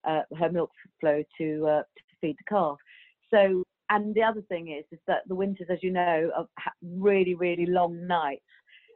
uh, 0.03 0.21
her 0.37 0.51
milk 0.51 0.71
flow 0.99 1.23
to 1.37 1.67
uh, 1.67 1.81
to 1.81 2.15
feed 2.21 2.37
the 2.37 2.49
calf. 2.49 2.77
So 3.31 3.63
and 3.91 4.15
the 4.15 4.23
other 4.23 4.41
thing 4.43 4.69
is, 4.69 4.85
is 4.91 4.99
that 5.07 5.27
the 5.27 5.35
winters, 5.35 5.67
as 5.69 5.79
you 5.81 5.91
know, 5.91 6.31
are 6.35 6.47
really, 6.81 7.35
really 7.35 7.65
long 7.65 8.07
nights. 8.07 8.41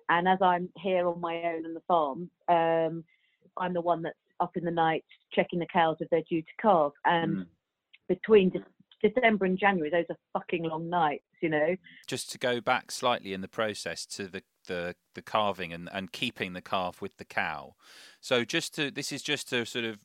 And 0.08 0.26
as 0.26 0.38
I'm 0.42 0.70
here 0.78 1.06
on 1.08 1.20
my 1.20 1.36
own 1.44 1.66
on 1.66 1.74
the 1.74 1.82
farm, 1.86 2.30
um, 2.48 3.04
I'm 3.57 3.74
the 3.74 3.81
one 3.81 4.02
that's 4.02 4.18
up 4.40 4.57
in 4.57 4.66
the 4.66 4.72
night 4.72 5.04
checking 5.34 5.60
the 5.60 5.68
cows 5.72 5.98
if 6.00 6.10
they're 6.10 6.22
due 6.30 6.42
to 6.42 6.48
calve. 6.62 6.94
And 7.06 7.38
mm. 7.38 7.46
between 8.07 8.50
de- 8.50 9.10
December 9.10 9.46
and 9.46 9.57
January, 9.57 9.90
those 9.90 10.06
are 10.10 10.18
fucking 10.34 10.63
long 10.63 10.90
nights, 10.90 11.24
you 11.42 11.50
know. 11.50 11.75
Just 12.07 12.31
to 12.31 12.38
go 12.38 12.62
back 12.62 12.92
slightly 12.92 13.34
in 13.34 13.42
the 13.42 13.48
process 13.48 14.06
to 14.07 14.28
the 14.28 14.44
the, 14.68 14.96
the 15.13 15.22
calving 15.22 15.72
and, 15.74 15.88
and 15.94 16.12
keeping 16.12 16.54
the 16.54 16.62
calf 16.62 17.00
with 17.00 17.18
the 17.18 17.25
cow. 17.25 17.75
So 18.19 18.44
just 18.44 18.74
to 18.75 18.89
this 18.89 19.12
is 19.12 19.22
just 19.22 19.50
to 19.50 19.63
sort 19.65 19.86
of 19.86 20.00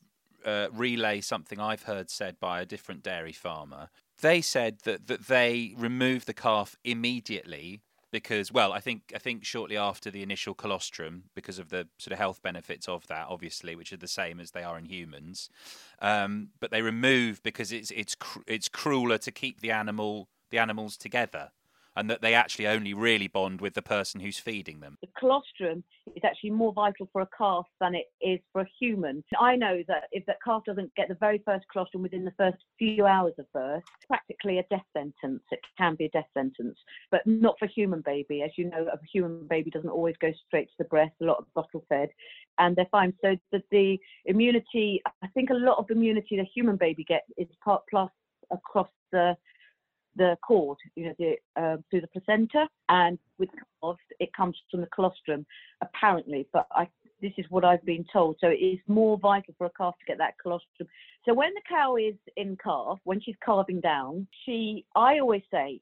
uh, 0.45 0.67
relay 0.71 1.21
something 1.21 1.59
I've 1.59 1.83
heard 1.83 2.11
said 2.11 2.39
by 2.39 2.61
a 2.61 2.65
different 2.65 3.03
dairy 3.03 3.31
farmer 3.31 3.89
they 4.21 4.41
said 4.41 4.79
that 4.83 5.07
that 5.07 5.27
they 5.27 5.73
remove 5.77 6.25
the 6.25 6.33
calf 6.33 6.75
immediately 6.83 7.81
because 8.11 8.51
well 8.51 8.73
i 8.73 8.79
think 8.79 9.11
i 9.15 9.17
think 9.17 9.43
shortly 9.43 9.77
after 9.77 10.11
the 10.11 10.21
initial 10.21 10.53
colostrum 10.53 11.23
because 11.35 11.59
of 11.59 11.69
the 11.69 11.87
sort 11.97 12.11
of 12.11 12.17
health 12.17 12.41
benefits 12.41 12.87
of 12.87 13.07
that 13.07 13.25
obviously 13.29 13.75
which 13.75 13.91
are 13.91 13.97
the 13.97 14.07
same 14.07 14.39
as 14.39 14.51
they 14.51 14.63
are 14.63 14.77
in 14.77 14.85
humans 14.85 15.49
um, 16.01 16.49
but 16.59 16.71
they 16.71 16.81
remove 16.81 17.41
because 17.43 17.71
it's 17.71 17.91
it's 17.91 18.15
cr- 18.15 18.39
it's 18.47 18.67
crueler 18.67 19.17
to 19.17 19.31
keep 19.31 19.61
the 19.61 19.71
animal 19.71 20.27
the 20.49 20.57
animals 20.57 20.97
together 20.97 21.51
and 21.95 22.09
that 22.09 22.21
they 22.21 22.33
actually 22.33 22.67
only 22.67 22.93
really 22.93 23.27
bond 23.27 23.61
with 23.61 23.73
the 23.73 23.81
person 23.81 24.21
who's 24.21 24.37
feeding 24.37 24.79
them. 24.79 24.97
The 25.01 25.09
colostrum 25.17 25.83
is 26.15 26.23
actually 26.23 26.51
more 26.51 26.73
vital 26.73 27.09
for 27.11 27.21
a 27.21 27.27
calf 27.37 27.65
than 27.79 27.95
it 27.95 28.05
is 28.21 28.39
for 28.51 28.61
a 28.61 28.67
human. 28.79 29.23
I 29.39 29.55
know 29.55 29.83
that 29.87 30.03
if 30.11 30.25
that 30.25 30.37
calf 30.43 30.63
doesn't 30.65 30.93
get 30.95 31.07
the 31.09 31.15
very 31.15 31.41
first 31.45 31.65
colostrum 31.71 32.03
within 32.03 32.23
the 32.23 32.33
first 32.37 32.57
few 32.79 33.05
hours 33.05 33.33
of 33.37 33.51
birth, 33.53 33.83
practically 34.07 34.59
a 34.59 34.63
death 34.69 34.85
sentence. 34.93 35.43
It 35.51 35.59
can 35.77 35.95
be 35.95 36.05
a 36.05 36.09
death 36.09 36.27
sentence, 36.33 36.77
but 37.11 37.21
not 37.25 37.55
for 37.59 37.67
human 37.67 38.01
baby. 38.01 38.41
As 38.41 38.51
you 38.57 38.69
know, 38.69 38.87
a 38.91 38.99
human 39.11 39.47
baby 39.47 39.69
doesn't 39.69 39.89
always 39.89 40.15
go 40.21 40.31
straight 40.47 40.67
to 40.67 40.75
the 40.79 40.85
breast. 40.85 41.13
A 41.21 41.25
lot 41.25 41.39
of 41.39 41.53
bottle 41.53 41.83
fed, 41.89 42.09
and 42.59 42.75
they're 42.75 42.87
fine. 42.91 43.13
So 43.21 43.35
the 43.71 43.97
immunity, 44.25 45.01
I 45.21 45.27
think 45.27 45.49
a 45.49 45.55
lot 45.55 45.77
of 45.77 45.89
immunity 45.89 46.37
the 46.37 46.45
human 46.55 46.77
baby 46.77 47.03
gets 47.03 47.25
is 47.37 47.47
part 47.63 47.83
plus 47.89 48.11
across 48.51 48.89
the 49.11 49.35
the 50.15 50.37
cord, 50.45 50.77
you 50.95 51.05
know, 51.05 51.13
the, 51.17 51.35
uh, 51.61 51.77
through 51.89 52.01
the 52.01 52.07
placenta, 52.07 52.67
and 52.89 53.17
with 53.37 53.49
it 54.19 54.33
comes 54.33 54.57
from 54.69 54.81
the 54.81 54.87
colostrum, 54.87 55.45
apparently. 55.81 56.47
But 56.51 56.67
I, 56.71 56.87
this 57.21 57.31
is 57.37 57.45
what 57.49 57.63
I've 57.63 57.85
been 57.85 58.05
told. 58.11 58.37
So 58.39 58.47
it 58.47 58.55
is 58.55 58.79
more 58.87 59.17
vital 59.17 59.53
for 59.57 59.67
a 59.67 59.71
calf 59.77 59.95
to 59.99 60.05
get 60.05 60.17
that 60.17 60.33
colostrum. 60.41 60.87
So 61.25 61.33
when 61.33 61.53
the 61.53 61.61
cow 61.67 61.95
is 61.95 62.15
in 62.35 62.57
calf, 62.61 62.99
when 63.03 63.21
she's 63.21 63.35
calving 63.43 63.79
down, 63.79 64.27
she, 64.45 64.85
I 64.95 65.19
always 65.19 65.43
say, 65.51 65.79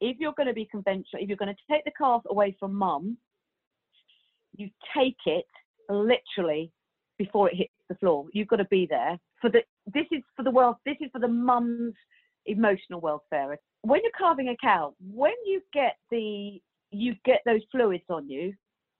if 0.00 0.16
you're 0.18 0.32
going 0.32 0.48
to 0.48 0.54
be 0.54 0.64
conventional, 0.64 1.22
if 1.22 1.28
you're 1.28 1.36
going 1.36 1.54
to 1.54 1.72
take 1.72 1.84
the 1.84 1.92
calf 1.96 2.22
away 2.28 2.56
from 2.58 2.74
mum, 2.74 3.16
you 4.56 4.68
take 4.96 5.16
it 5.26 5.46
literally 5.88 6.72
before 7.18 7.48
it 7.48 7.56
hits 7.56 7.72
the 7.88 7.94
floor. 7.94 8.26
You've 8.32 8.48
got 8.48 8.56
to 8.56 8.64
be 8.66 8.86
there 8.86 9.18
for 9.40 9.50
the. 9.50 9.60
This 9.92 10.06
is 10.10 10.22
for 10.36 10.42
the 10.42 10.50
world. 10.50 10.76
This 10.84 10.96
is 11.00 11.10
for 11.12 11.20
the 11.20 11.28
mum's 11.28 11.94
emotional 12.46 13.00
welfare. 13.00 13.58
When 13.82 14.00
you're 14.02 14.12
calving 14.16 14.48
a 14.48 14.56
cow, 14.56 14.94
when 15.12 15.34
you 15.44 15.60
get 15.72 15.96
the 16.10 16.60
you 16.90 17.14
get 17.24 17.40
those 17.46 17.62
fluids 17.70 18.04
on 18.10 18.28
you 18.28 18.52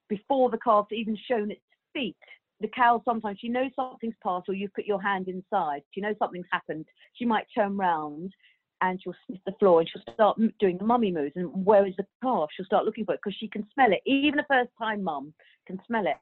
before 0.09 0.51
the 0.51 0.59
calf's 0.59 0.93
even 0.93 1.17
shown 1.29 1.51
its 1.51 1.61
feet, 1.93 2.17
the 2.61 2.69
cow 2.69 3.03
sometimes 3.05 3.39
she 3.41 3.49
knows 3.49 3.71
something's 3.77 4.15
passed 4.23 4.49
or 4.49 4.55
you 4.55 4.69
put 4.75 4.87
your 4.87 5.01
hand 5.03 5.29
inside. 5.29 5.83
She 5.91 6.01
knows 6.01 6.17
something's 6.19 6.47
happened. 6.51 6.87
She 7.15 7.25
might 7.25 7.47
turn 7.55 7.77
round 7.77 8.33
and 8.81 9.01
she'll 9.03 9.15
sniff 9.27 9.41
the 9.47 9.53
floor 9.59 9.81
and 9.81 9.89
she'll 9.89 10.15
start 10.15 10.39
doing 10.59 10.79
the 10.79 10.85
mummy 10.85 11.13
moves. 11.13 11.33
And 11.37 11.65
where 11.65 11.87
is 11.87 11.95
the 11.97 12.07
calf? 12.23 12.49
She'll 12.55 12.67
start 12.67 12.85
looking 12.85 13.05
for 13.05 13.15
it 13.15 13.21
because 13.23 13.37
she 13.39 13.49
can 13.49 13.67
smell 13.75 13.93
it. 13.93 14.01
Even 14.07 14.41
a 14.41 14.47
first 14.49 14.71
time 14.79 15.03
mum 15.03 15.35
can 15.67 15.79
smell 15.87 16.07
it. 16.07 16.17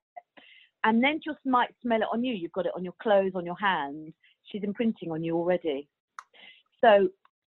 And 0.84 1.02
then 1.02 1.20
she'll 1.22 1.36
might 1.44 1.70
smell 1.82 2.00
it 2.00 2.08
on 2.12 2.24
you. 2.24 2.34
You've 2.34 2.52
got 2.52 2.66
it 2.66 2.72
on 2.74 2.84
your 2.84 2.94
clothes, 3.02 3.32
on 3.34 3.44
your 3.44 3.58
hands. 3.58 4.12
She's 4.44 4.62
imprinting 4.62 5.10
on 5.10 5.22
you 5.22 5.36
already. 5.36 5.88
So 6.84 7.08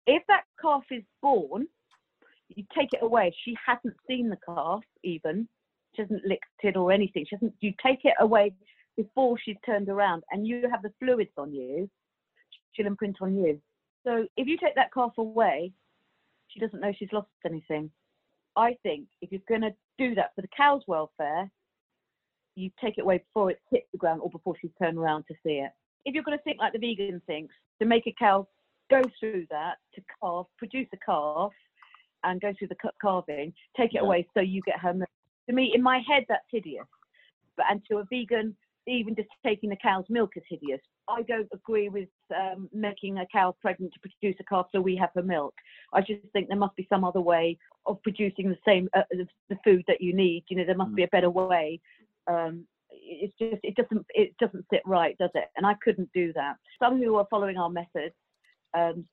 if 0.06 0.22
that 0.28 0.44
calf 0.60 0.84
is 0.90 1.02
born, 1.20 1.66
you 2.48 2.64
take 2.76 2.92
it 2.92 3.02
away. 3.02 3.34
She 3.44 3.56
hasn't 3.64 3.94
seen 4.06 4.28
the 4.28 4.38
calf 4.46 4.82
even. 5.02 5.48
She 5.94 6.02
hasn't 6.02 6.24
licked 6.24 6.44
it 6.62 6.76
or 6.76 6.92
anything. 6.92 7.24
She 7.28 7.36
hasn't. 7.36 7.54
You 7.60 7.72
take 7.84 8.04
it 8.04 8.14
away 8.20 8.54
before 8.96 9.38
she's 9.42 9.56
turned 9.64 9.88
around, 9.88 10.22
and 10.30 10.46
you 10.46 10.68
have 10.70 10.82
the 10.82 10.92
fluids 10.98 11.30
on 11.38 11.52
you. 11.52 11.88
She'll 12.72 12.86
imprint 12.86 13.16
on 13.20 13.36
you. 13.36 13.60
So 14.04 14.26
if 14.36 14.46
you 14.46 14.58
take 14.58 14.74
that 14.74 14.92
calf 14.92 15.12
away, 15.18 15.72
she 16.48 16.60
doesn't 16.60 16.80
know 16.80 16.92
she's 16.98 17.12
lost 17.12 17.28
anything. 17.46 17.90
I 18.56 18.76
think 18.82 19.06
if 19.20 19.30
you're 19.32 19.40
going 19.48 19.62
to 19.62 19.74
do 19.98 20.14
that 20.16 20.34
for 20.34 20.42
the 20.42 20.48
cow's 20.54 20.82
welfare, 20.86 21.50
you 22.54 22.70
take 22.82 22.98
it 22.98 23.02
away 23.02 23.18
before 23.18 23.50
it 23.50 23.60
hits 23.70 23.86
the 23.92 23.98
ground 23.98 24.20
or 24.22 24.30
before 24.30 24.54
she's 24.60 24.70
turned 24.80 24.98
around 24.98 25.24
to 25.28 25.34
see 25.42 25.54
it. 25.54 25.70
If 26.04 26.14
you're 26.14 26.24
going 26.24 26.36
to 26.36 26.44
think 26.44 26.58
like 26.58 26.72
the 26.72 26.78
vegan 26.78 27.22
thinks, 27.26 27.54
to 27.80 27.86
make 27.86 28.06
a 28.06 28.14
cow 28.18 28.46
go 28.92 29.02
through 29.18 29.46
that 29.50 29.76
to 29.94 30.02
calf, 30.20 30.46
produce 30.58 30.88
a 30.92 30.98
calf, 31.04 31.52
and 32.24 32.40
go 32.40 32.52
through 32.58 32.68
the 32.68 32.76
calving, 33.00 33.52
take 33.76 33.90
it 33.90 33.94
yeah. 33.94 34.00
away 34.00 34.26
so 34.34 34.40
you 34.40 34.60
get 34.64 34.78
her 34.78 34.94
milk. 34.94 35.08
To 35.48 35.54
me, 35.54 35.72
in 35.74 35.82
my 35.82 36.00
head, 36.08 36.24
that's 36.28 36.44
hideous. 36.50 36.86
But 37.56 37.66
and 37.70 37.82
to 37.90 37.98
a 37.98 38.04
vegan, 38.10 38.56
even 38.86 39.14
just 39.14 39.28
taking 39.44 39.70
the 39.70 39.76
cow's 39.76 40.04
milk 40.08 40.30
is 40.36 40.42
hideous. 40.48 40.80
I 41.08 41.22
don't 41.22 41.48
agree 41.52 41.88
with 41.88 42.08
um, 42.34 42.68
making 42.72 43.18
a 43.18 43.26
cow 43.32 43.54
pregnant 43.60 43.92
to 43.94 44.00
produce 44.00 44.36
a 44.40 44.44
calf 44.44 44.66
so 44.72 44.80
we 44.80 44.96
have 44.96 45.10
her 45.14 45.22
milk. 45.22 45.54
I 45.92 46.00
just 46.00 46.22
think 46.32 46.48
there 46.48 46.56
must 46.56 46.76
be 46.76 46.86
some 46.88 47.04
other 47.04 47.20
way 47.20 47.58
of 47.86 48.02
producing 48.02 48.48
the 48.48 48.58
same 48.66 48.88
uh, 48.96 49.02
the 49.10 49.58
food 49.64 49.84
that 49.88 50.00
you 50.00 50.14
need. 50.14 50.44
You 50.48 50.56
know, 50.56 50.64
there 50.64 50.76
must 50.76 50.92
mm. 50.92 50.96
be 50.96 51.04
a 51.04 51.08
better 51.08 51.30
way. 51.30 51.80
Um, 52.28 52.66
it's 52.90 53.34
just 53.38 53.60
it 53.62 53.74
doesn't 53.74 54.06
it 54.10 54.34
doesn't 54.38 54.64
sit 54.72 54.82
right, 54.86 55.16
does 55.18 55.30
it? 55.34 55.48
And 55.56 55.66
I 55.66 55.74
couldn't 55.82 56.10
do 56.14 56.32
that. 56.34 56.56
Some 56.78 56.98
who 56.98 57.16
are 57.16 57.26
following 57.30 57.56
our 57.56 57.70
methods, 57.70 58.14
um, 58.74 59.04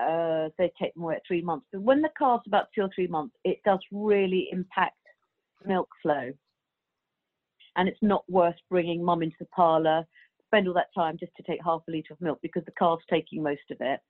uh, 0.00 0.48
they 0.58 0.72
take 0.80 0.96
more 0.96 1.12
at 1.12 1.22
three 1.26 1.42
months. 1.42 1.66
But 1.72 1.82
when 1.82 2.02
the 2.02 2.10
calf's 2.18 2.46
about 2.46 2.66
two 2.74 2.82
or 2.82 2.90
three 2.94 3.06
months, 3.06 3.34
it 3.44 3.58
does 3.64 3.80
really 3.92 4.48
impact 4.52 4.96
milk 5.66 5.88
flow 6.02 6.32
and 7.76 7.88
it's 7.88 7.98
not 8.02 8.24
worth 8.28 8.56
bringing 8.68 9.04
mum 9.04 9.22
into 9.22 9.36
the 9.38 9.46
parlour, 9.46 10.04
spend 10.46 10.66
all 10.66 10.74
that 10.74 10.92
time 10.94 11.16
just 11.18 11.32
to 11.36 11.42
take 11.42 11.60
half 11.64 11.82
a 11.88 11.90
litre 11.90 12.12
of 12.12 12.20
milk 12.20 12.38
because 12.42 12.64
the 12.64 12.72
calf's 12.72 13.04
taking 13.08 13.42
most 13.42 13.70
of 13.70 13.76
it. 13.80 14.00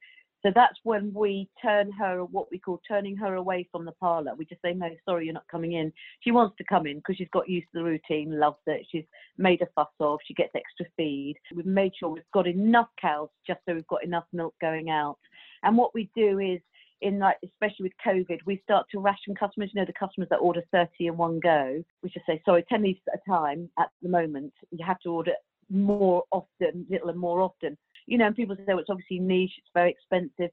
So 0.42 0.50
that's 0.54 0.78
when 0.84 1.12
we 1.12 1.48
turn 1.60 1.92
her, 1.92 2.24
what 2.24 2.50
we 2.50 2.58
call 2.58 2.80
turning 2.88 3.16
her 3.16 3.34
away 3.34 3.68
from 3.70 3.84
the 3.84 3.92
parlour. 3.92 4.34
We 4.36 4.46
just 4.46 4.62
say, 4.62 4.72
no, 4.72 4.88
sorry, 5.04 5.26
you're 5.26 5.34
not 5.34 5.48
coming 5.50 5.72
in. 5.72 5.92
She 6.20 6.30
wants 6.30 6.56
to 6.58 6.64
come 6.64 6.86
in 6.86 6.96
because 6.96 7.16
she's 7.16 7.28
got 7.32 7.48
used 7.48 7.66
to 7.72 7.78
the 7.78 7.84
routine, 7.84 8.38
loves 8.38 8.56
it. 8.66 8.86
She's 8.90 9.04
made 9.36 9.60
a 9.60 9.66
fuss 9.74 9.88
of, 10.00 10.18
she 10.26 10.34
gets 10.34 10.52
extra 10.54 10.86
feed. 10.96 11.36
We've 11.54 11.66
made 11.66 11.92
sure 11.98 12.08
we've 12.08 12.22
got 12.32 12.46
enough 12.46 12.88
cows 13.00 13.28
just 13.46 13.60
so 13.66 13.74
we've 13.74 13.86
got 13.88 14.04
enough 14.04 14.24
milk 14.32 14.54
going 14.60 14.90
out. 14.90 15.18
And 15.62 15.76
what 15.76 15.94
we 15.94 16.08
do 16.16 16.38
is 16.38 16.60
in 17.02 17.18
like 17.18 17.36
especially 17.42 17.84
with 17.84 17.92
COVID, 18.04 18.40
we 18.46 18.60
start 18.62 18.86
to 18.90 19.00
ration 19.00 19.34
customers. 19.34 19.70
You 19.72 19.80
know, 19.80 19.86
the 19.86 19.92
customers 19.92 20.28
that 20.30 20.36
order 20.36 20.62
30 20.72 21.06
in 21.06 21.16
one 21.16 21.40
go, 21.40 21.82
we 22.02 22.10
just 22.10 22.26
say, 22.26 22.40
sorry, 22.44 22.64
10 22.68 22.82
litres 22.82 23.02
at 23.12 23.20
a 23.26 23.30
time 23.30 23.70
at 23.78 23.88
the 24.02 24.08
moment. 24.08 24.52
You 24.70 24.84
have 24.84 25.00
to 25.00 25.10
order 25.10 25.32
more 25.70 26.24
often, 26.30 26.86
little 26.90 27.08
and 27.10 27.18
more 27.18 27.40
often. 27.40 27.76
You 28.10 28.18
know, 28.18 28.26
and 28.26 28.34
people 28.34 28.56
say, 28.56 28.64
well, 28.66 28.80
it's 28.80 28.90
obviously 28.90 29.20
niche, 29.20 29.52
it's 29.56 29.70
very 29.72 29.90
expensive. 29.90 30.50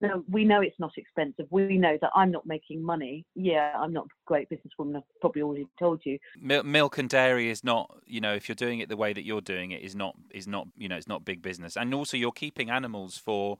No, 0.00 0.22
we 0.30 0.44
know 0.44 0.60
it's 0.60 0.78
not 0.78 0.92
expensive. 0.96 1.46
We 1.50 1.78
know 1.78 1.98
that 2.02 2.10
I'm 2.14 2.30
not 2.30 2.46
making 2.46 2.84
money. 2.84 3.24
Yeah, 3.34 3.72
I'm 3.76 3.92
not 3.92 4.04
a 4.04 4.08
great 4.26 4.48
businesswoman. 4.50 4.96
I've 4.96 5.02
probably 5.20 5.42
already 5.42 5.66
told 5.78 6.02
you. 6.04 6.18
Milk 6.40 6.98
and 6.98 7.08
dairy 7.08 7.50
is 7.50 7.64
not, 7.64 7.98
you 8.06 8.20
know, 8.20 8.34
if 8.34 8.48
you're 8.48 8.54
doing 8.54 8.78
it 8.78 8.88
the 8.88 8.96
way 8.96 9.12
that 9.12 9.24
you're 9.24 9.40
doing 9.40 9.72
it, 9.72 9.82
is 9.82 9.96
not, 9.96 10.14
is 10.30 10.46
not, 10.46 10.68
you 10.76 10.88
know, 10.88 10.96
it's 10.96 11.08
not 11.08 11.24
big 11.24 11.42
business. 11.42 11.76
And 11.76 11.92
also, 11.94 12.16
you're 12.16 12.30
keeping 12.30 12.70
animals 12.70 13.18
for 13.18 13.58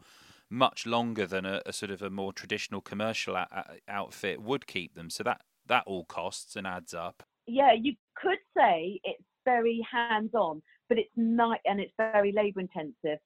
much 0.50 0.86
longer 0.86 1.26
than 1.26 1.44
a, 1.44 1.60
a 1.66 1.72
sort 1.72 1.90
of 1.90 2.02
a 2.02 2.10
more 2.10 2.32
traditional 2.32 2.80
commercial 2.80 3.34
a, 3.34 3.46
a 3.50 3.64
outfit 3.92 4.40
would 4.40 4.66
keep 4.66 4.94
them. 4.94 5.10
So 5.10 5.24
that 5.24 5.40
that 5.66 5.84
all 5.86 6.04
costs 6.04 6.54
and 6.54 6.66
adds 6.66 6.94
up. 6.94 7.22
Yeah, 7.46 7.72
you 7.72 7.94
could 8.16 8.38
say 8.56 9.00
it's 9.02 9.24
very 9.44 9.84
hands 9.90 10.34
on, 10.34 10.62
but 10.88 10.98
it's 10.98 11.10
night 11.16 11.60
and 11.64 11.80
it's 11.80 11.92
very 11.96 12.32
labour 12.32 12.60
intensive. 12.60 13.18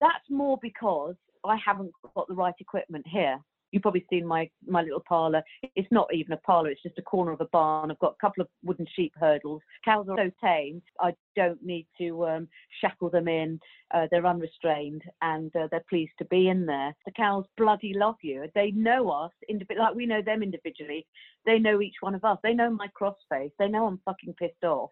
That's 0.00 0.28
more 0.30 0.58
because 0.62 1.16
I 1.44 1.56
haven't 1.64 1.92
got 2.14 2.28
the 2.28 2.34
right 2.34 2.54
equipment 2.60 3.06
here 3.08 3.40
you've 3.76 3.82
probably 3.82 4.06
seen 4.10 4.26
my 4.26 4.48
my 4.66 4.82
little 4.82 5.02
parlour. 5.06 5.42
It's 5.74 5.90
not 5.90 6.12
even 6.12 6.32
a 6.32 6.38
parlour; 6.38 6.70
it's 6.70 6.82
just 6.82 6.98
a 6.98 7.02
corner 7.02 7.32
of 7.32 7.40
a 7.40 7.46
barn. 7.46 7.90
I've 7.90 7.98
got 7.98 8.14
a 8.18 8.20
couple 8.26 8.42
of 8.42 8.48
wooden 8.64 8.86
sheep 8.94 9.12
hurdles. 9.18 9.60
Cows 9.84 10.06
are 10.08 10.16
so 10.16 10.30
tame. 10.42 10.82
I 11.00 11.14
don't 11.34 11.62
need 11.62 11.86
to 11.98 12.26
um, 12.26 12.48
shackle 12.80 13.10
them 13.10 13.28
in. 13.28 13.60
Uh, 13.94 14.06
they're 14.10 14.26
unrestrained 14.26 15.02
and 15.22 15.54
uh, 15.54 15.68
they're 15.70 15.84
pleased 15.88 16.12
to 16.18 16.24
be 16.24 16.48
in 16.48 16.66
there. 16.66 16.94
The 17.04 17.12
cows 17.12 17.44
bloody 17.56 17.92
love 17.94 18.16
you. 18.22 18.46
They 18.54 18.72
know 18.72 19.10
us 19.10 19.30
indiv- 19.50 19.78
like 19.78 19.94
we 19.94 20.06
know 20.06 20.22
them 20.22 20.42
individually. 20.42 21.06
They 21.44 21.58
know 21.58 21.80
each 21.80 21.96
one 22.00 22.14
of 22.14 22.24
us. 22.24 22.38
They 22.42 22.54
know 22.54 22.70
my 22.70 22.88
crossface. 23.00 23.52
They 23.58 23.68
know 23.68 23.86
I'm 23.86 24.00
fucking 24.04 24.34
pissed 24.38 24.64
off, 24.64 24.90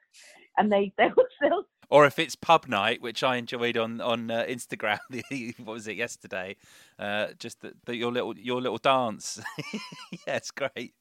and 0.59 0.71
they 0.71 0.93
they'll, 0.99 1.15
they'll 1.41 1.65
or 1.91 2.07
if 2.07 2.19
it's 2.19 2.37
pub 2.37 2.67
night, 2.67 3.01
which 3.01 3.23
I 3.23 3.37
enjoyed 3.37 3.77
on 3.77 4.01
on 4.01 4.31
uh, 4.31 4.45
Instagram. 4.49 4.99
what 5.65 5.75
was 5.75 5.89
it 5.89 5.97
yesterday? 5.97 6.57
Uh, 6.99 7.29
just 7.39 7.61
the, 7.61 7.75
the, 7.87 7.97
your 7.97 8.13
little 8.13 8.37
your 8.37 8.61
little 8.61 8.79
dance. 8.79 9.41
yeah, 9.73 10.37
it's 10.37 10.51
great. 10.51 10.95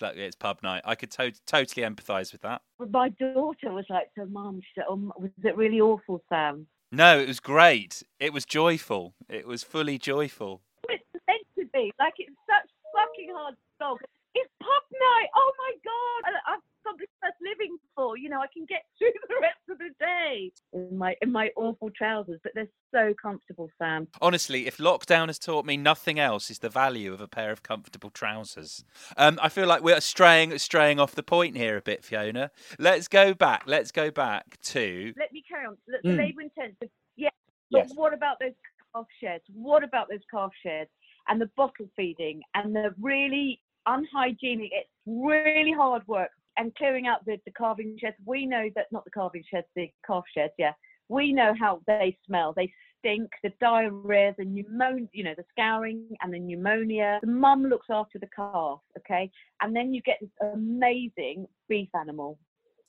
Like 0.00 0.16
it's 0.16 0.36
pub 0.36 0.62
night. 0.62 0.82
I 0.84 0.94
could 0.94 1.10
to- 1.12 1.32
totally 1.46 1.86
empathise 1.86 2.32
with 2.32 2.42
that. 2.42 2.62
My 2.78 3.10
daughter 3.10 3.72
was 3.72 3.84
like, 3.88 4.08
"So, 4.18 4.26
mum," 4.26 4.60
oh, 4.88 5.12
"Was 5.18 5.30
it 5.44 5.56
really 5.56 5.80
awful, 5.80 6.22
Sam?" 6.28 6.66
No, 6.90 7.18
it 7.18 7.28
was 7.28 7.40
great. 7.40 8.02
It 8.18 8.32
was 8.32 8.44
joyful. 8.44 9.14
It 9.28 9.46
was 9.46 9.62
fully 9.62 9.98
joyful. 9.98 10.62
It's 10.88 11.04
meant 11.26 11.46
to 11.58 11.64
be. 11.72 11.92
Like 11.98 12.14
it's 12.18 12.36
such 12.48 12.68
fucking 12.94 13.32
hard 13.34 13.54
dog. 13.80 13.98
It's 14.34 14.50
pub 14.60 14.84
night. 14.92 15.28
Oh 15.36 15.52
my 15.58 15.72
god! 15.84 16.32
I, 16.32 16.54
I've 16.54 16.71
something 16.84 17.06
worth 17.22 17.34
living 17.42 17.76
for. 17.94 18.16
You 18.16 18.28
know, 18.28 18.40
I 18.40 18.46
can 18.52 18.66
get 18.66 18.82
through 18.98 19.12
the 19.28 19.34
rest 19.40 19.58
of 19.70 19.78
the 19.78 19.90
day 19.98 20.52
in 20.72 20.96
my 20.96 21.14
in 21.22 21.32
my 21.32 21.50
awful 21.56 21.90
trousers, 21.90 22.40
but 22.42 22.52
they're 22.54 22.68
so 22.94 23.14
comfortable, 23.20 23.68
Sam. 23.78 24.08
Honestly, 24.20 24.66
if 24.66 24.78
lockdown 24.78 25.28
has 25.28 25.38
taught 25.38 25.64
me 25.64 25.76
nothing 25.76 26.18
else, 26.18 26.50
is 26.50 26.58
the 26.58 26.68
value 26.68 27.12
of 27.12 27.20
a 27.20 27.28
pair 27.28 27.50
of 27.50 27.62
comfortable 27.62 28.10
trousers. 28.10 28.84
Um, 29.16 29.38
I 29.42 29.48
feel 29.48 29.66
like 29.66 29.82
we're 29.82 30.00
straying 30.00 30.56
straying 30.58 31.00
off 31.00 31.14
the 31.14 31.22
point 31.22 31.56
here 31.56 31.76
a 31.76 31.82
bit, 31.82 32.04
Fiona. 32.04 32.50
Let's 32.78 33.08
go 33.08 33.34
back. 33.34 33.64
Let's 33.66 33.92
go 33.92 34.10
back 34.10 34.58
to. 34.62 35.12
Let 35.18 35.32
me 35.32 35.42
carry 35.48 35.66
on. 35.66 35.76
The, 35.86 35.98
the 36.02 36.08
mm. 36.10 36.18
labour 36.18 36.42
intensive. 36.42 36.88
Yeah. 37.16 37.30
But 37.70 37.88
yes. 37.88 37.92
what 37.94 38.12
about 38.12 38.38
those 38.40 38.52
calf 38.94 39.06
sheds? 39.22 39.44
What 39.52 39.82
about 39.84 40.08
those 40.10 40.20
calf 40.30 40.52
sheds? 40.62 40.90
And 41.28 41.40
the 41.40 41.50
bottle 41.56 41.86
feeding 41.96 42.42
and 42.54 42.74
the 42.74 42.94
really 43.00 43.60
unhygienic, 43.86 44.70
it's 44.72 44.90
really 45.06 45.72
hard 45.72 46.06
work 46.08 46.30
and 46.62 46.74
clearing 46.76 47.08
out 47.08 47.24
the, 47.26 47.38
the 47.44 47.52
calving 47.52 47.96
sheds. 48.00 48.16
We 48.24 48.46
know 48.46 48.70
that 48.76 48.86
not 48.92 49.04
the 49.04 49.10
calving 49.10 49.42
sheds, 49.50 49.66
the 49.74 49.90
calf 50.06 50.24
sheds. 50.34 50.52
Yeah, 50.58 50.72
we 51.08 51.32
know 51.32 51.54
how 51.58 51.80
they 51.86 52.16
smell. 52.26 52.54
They 52.56 52.72
stink. 53.00 53.28
The 53.42 53.52
diarrhea, 53.60 54.34
the 54.38 54.44
pneumonia, 54.44 55.08
you 55.12 55.24
know, 55.24 55.34
the 55.36 55.44
scouring 55.50 56.06
and 56.20 56.32
the 56.32 56.38
pneumonia. 56.38 57.18
The 57.20 57.30
mum 57.30 57.64
looks 57.64 57.88
after 57.90 58.20
the 58.20 58.28
calf, 58.34 58.78
okay, 58.98 59.28
and 59.60 59.74
then 59.74 59.92
you 59.92 60.00
get 60.02 60.18
this 60.20 60.30
amazing 60.54 61.46
beef 61.68 61.88
animal 61.98 62.38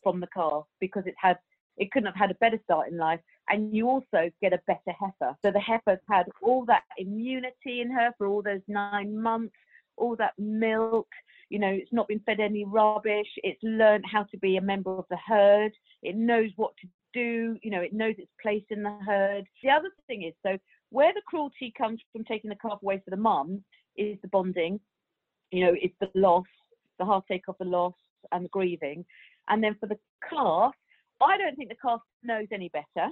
from 0.03 0.19
the 0.19 0.27
calf 0.27 0.65
because 0.79 1.03
it 1.07 1.15
had 1.17 1.37
it 1.77 1.91
couldn't 1.91 2.05
have 2.05 2.15
had 2.15 2.29
a 2.29 2.35
better 2.35 2.59
start 2.63 2.89
in 2.89 2.97
life. 2.97 3.19
And 3.49 3.75
you 3.75 3.89
also 3.89 4.29
get 4.41 4.53
a 4.53 4.59
better 4.67 4.95
heifer. 4.99 5.35
So 5.43 5.51
the 5.51 5.59
heifer's 5.59 5.99
had 6.07 6.27
all 6.43 6.63
that 6.65 6.83
immunity 6.97 7.81
in 7.81 7.89
her 7.89 8.11
for 8.17 8.27
all 8.27 8.43
those 8.43 8.61
nine 8.67 9.19
months, 9.19 9.55
all 9.97 10.15
that 10.17 10.33
milk, 10.37 11.07
you 11.53 11.59
know, 11.59 11.69
it's 11.69 11.93
not 11.93 12.07
been 12.07 12.19
fed 12.25 12.39
any 12.39 12.65
rubbish. 12.65 13.27
It's 13.43 13.61
learned 13.61 14.05
how 14.11 14.23
to 14.23 14.37
be 14.39 14.57
a 14.57 14.61
member 14.61 14.97
of 14.97 15.05
the 15.11 15.19
herd. 15.23 15.71
It 16.01 16.15
knows 16.15 16.49
what 16.55 16.73
to 16.81 16.87
do. 17.13 17.59
You 17.61 17.69
know, 17.69 17.81
it 17.81 17.93
knows 17.93 18.15
its 18.17 18.31
place 18.41 18.63
in 18.71 18.81
the 18.81 18.97
herd. 19.05 19.45
The 19.61 19.69
other 19.69 19.89
thing 20.07 20.23
is, 20.23 20.33
so 20.43 20.57
where 20.89 21.13
the 21.13 21.21
cruelty 21.27 21.71
comes 21.77 21.99
from 22.11 22.23
taking 22.23 22.49
the 22.49 22.55
calf 22.55 22.79
away 22.81 23.03
for 23.05 23.11
the 23.11 23.21
mum 23.21 23.63
is 23.95 24.17
the 24.23 24.29
bonding. 24.29 24.79
You 25.51 25.67
know, 25.67 25.75
it's 25.79 25.93
the 26.01 26.09
loss, 26.15 26.47
the 26.97 27.05
heartache 27.05 27.47
of 27.47 27.55
the 27.59 27.65
loss 27.65 27.93
and 28.31 28.45
the 28.45 28.49
grieving. 28.49 29.05
And 29.47 29.63
then 29.63 29.75
for 29.79 29.85
the 29.85 29.99
calf, 30.27 30.73
I 31.21 31.37
don't 31.37 31.55
think 31.55 31.69
the 31.69 31.75
calf 31.79 32.01
knows 32.23 32.47
any 32.51 32.69
better. 32.69 33.09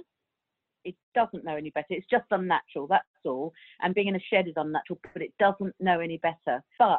It 0.84 0.96
doesn't 1.14 1.44
know 1.44 1.54
any 1.54 1.70
better. 1.70 1.86
It's 1.90 2.10
just 2.10 2.24
unnatural. 2.32 2.88
That's 2.88 3.06
all. 3.24 3.52
And 3.82 3.94
being 3.94 4.08
in 4.08 4.16
a 4.16 4.20
shed 4.32 4.48
is 4.48 4.54
unnatural, 4.56 4.98
but 5.12 5.22
it 5.22 5.32
doesn't 5.38 5.76
know 5.78 6.00
any 6.00 6.18
better. 6.18 6.60
But 6.76 6.98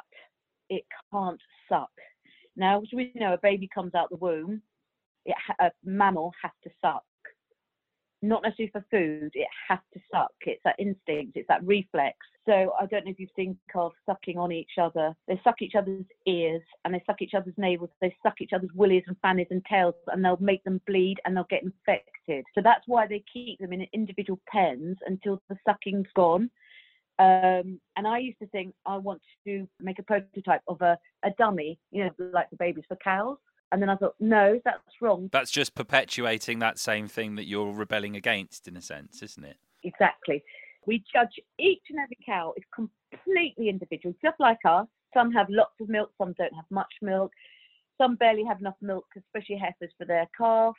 it 0.69 0.83
can't 1.11 1.39
suck. 1.69 1.91
Now, 2.55 2.81
as 2.81 2.89
we 2.93 3.11
know, 3.15 3.33
a 3.33 3.37
baby 3.37 3.69
comes 3.73 3.95
out 3.95 4.09
the 4.09 4.17
womb 4.17 4.61
it, 5.25 5.35
a 5.59 5.71
mammal 5.83 6.33
has 6.41 6.51
to 6.63 6.69
suck 6.81 7.03
not 8.23 8.41
necessarily 8.41 8.71
for 8.71 8.85
food, 8.89 9.31
it 9.33 9.47
has 9.67 9.79
to 9.93 9.99
suck. 10.09 10.31
It's 10.45 10.61
that 10.63 10.77
instinct, 10.79 11.35
it's 11.35 11.47
that 11.49 11.63
reflex. 11.65 12.15
So 12.45 12.71
I 12.79 12.85
don't 12.85 13.05
know 13.05 13.11
if 13.11 13.19
you've 13.19 13.29
seen 13.35 13.57
calves 13.71 13.95
sucking 14.05 14.37
on 14.37 14.51
each 14.51 14.77
other. 14.81 15.13
They 15.27 15.39
suck 15.43 15.61
each 15.61 15.75
other's 15.75 16.05
ears 16.25 16.61
and 16.83 16.93
they 16.93 17.03
suck 17.05 17.21
each 17.21 17.33
other's 17.35 17.53
navels. 17.57 17.89
They 18.01 18.15
suck 18.23 18.39
each 18.39 18.53
other's 18.53 18.69
willies 18.73 19.03
and 19.07 19.17
fannies 19.21 19.47
and 19.51 19.63
tails 19.65 19.95
and 20.07 20.23
they'll 20.23 20.37
make 20.39 20.63
them 20.63 20.81
bleed 20.87 21.17
and 21.25 21.35
they'll 21.35 21.47
get 21.49 21.63
infected. 21.63 22.45
So 22.55 22.61
that's 22.63 22.83
why 22.87 23.07
they 23.07 23.23
keep 23.31 23.59
them 23.59 23.73
in 23.73 23.85
individual 23.93 24.39
pens 24.47 24.97
until 25.05 25.41
the 25.49 25.57
sucking's 25.67 26.07
gone. 26.15 26.49
Um, 27.19 27.79
and 27.95 28.07
I 28.07 28.17
used 28.17 28.39
to 28.39 28.47
think 28.47 28.73
I 28.85 28.97
want 28.97 29.21
to 29.45 29.67
make 29.79 29.99
a 29.99 30.03
prototype 30.03 30.61
of 30.67 30.81
a, 30.81 30.97
a 31.23 31.29
dummy, 31.37 31.79
you 31.91 32.05
know, 32.05 32.11
like 32.33 32.49
the 32.49 32.57
babies 32.57 32.85
for 32.87 32.97
cows. 32.97 33.37
And 33.71 33.81
then 33.81 33.89
I 33.89 33.95
thought, 33.95 34.15
no, 34.19 34.59
that's 34.65 35.01
wrong. 35.01 35.29
That's 35.31 35.51
just 35.51 35.73
perpetuating 35.73 36.59
that 36.59 36.77
same 36.77 37.07
thing 37.07 37.35
that 37.35 37.47
you're 37.47 37.71
rebelling 37.71 38.15
against, 38.15 38.67
in 38.67 38.77
a 38.77 38.81
sense, 38.81 39.23
isn't 39.23 39.43
it? 39.43 39.57
Exactly. 39.83 40.43
We 40.85 41.03
judge 41.11 41.39
each 41.59 41.81
and 41.89 41.99
every 41.99 42.17
cow 42.25 42.53
is 42.57 42.63
completely 42.73 43.69
individual, 43.69 44.13
just 44.23 44.39
like 44.39 44.59
us. 44.65 44.87
Some 45.13 45.31
have 45.31 45.47
lots 45.49 45.73
of 45.81 45.89
milk, 45.89 46.11
some 46.19 46.33
don't 46.37 46.53
have 46.53 46.65
much 46.69 46.93
milk. 47.01 47.31
Some 47.99 48.15
barely 48.15 48.43
have 48.43 48.59
enough 48.59 48.75
milk, 48.81 49.05
especially 49.17 49.57
heifers 49.57 49.91
for 49.97 50.05
their 50.05 50.27
calf. 50.37 50.75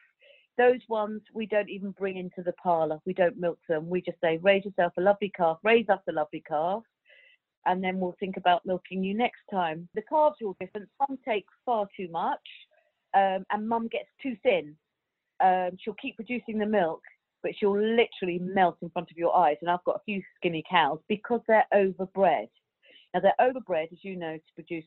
Those 0.56 0.80
ones 0.88 1.20
we 1.32 1.46
don't 1.46 1.68
even 1.68 1.90
bring 1.92 2.16
into 2.16 2.42
the 2.42 2.52
parlour. 2.52 3.00
We 3.06 3.12
don't 3.12 3.38
milk 3.38 3.58
them. 3.68 3.88
We 3.88 4.00
just 4.00 4.20
say, 4.20 4.38
raise 4.38 4.64
yourself 4.64 4.92
a 4.96 5.00
lovely 5.00 5.32
calf, 5.36 5.58
raise 5.64 5.88
us 5.88 6.00
a 6.08 6.12
lovely 6.12 6.44
calf, 6.46 6.82
and 7.66 7.82
then 7.82 7.98
we'll 7.98 8.16
think 8.20 8.36
about 8.36 8.64
milking 8.64 9.02
you 9.02 9.14
next 9.14 9.40
time. 9.50 9.88
The 9.94 10.02
calves 10.02 10.36
are 10.42 10.46
all 10.46 10.56
different. 10.60 10.88
Some 10.98 11.18
take 11.26 11.46
far 11.66 11.88
too 11.96 12.08
much 12.10 12.40
um, 13.14 13.44
and 13.50 13.68
mum 13.68 13.88
gets 13.88 14.08
too 14.22 14.36
thin, 14.42 14.76
um, 15.42 15.70
she'll 15.80 15.94
keep 15.94 16.16
producing 16.16 16.58
the 16.58 16.66
milk, 16.66 17.02
but 17.42 17.52
she'll 17.58 17.78
literally 17.78 18.40
melt 18.40 18.76
in 18.82 18.90
front 18.90 19.10
of 19.10 19.16
your 19.16 19.34
eyes. 19.36 19.56
And 19.60 19.70
I've 19.70 19.84
got 19.84 19.96
a 19.96 20.04
few 20.04 20.20
skinny 20.36 20.64
cows 20.68 20.98
because 21.08 21.40
they're 21.46 21.66
overbred. 21.72 22.48
Now, 23.12 23.20
they're 23.20 23.34
overbred, 23.40 23.92
as 23.92 24.02
you 24.02 24.16
know, 24.16 24.36
to 24.36 24.54
produce 24.54 24.84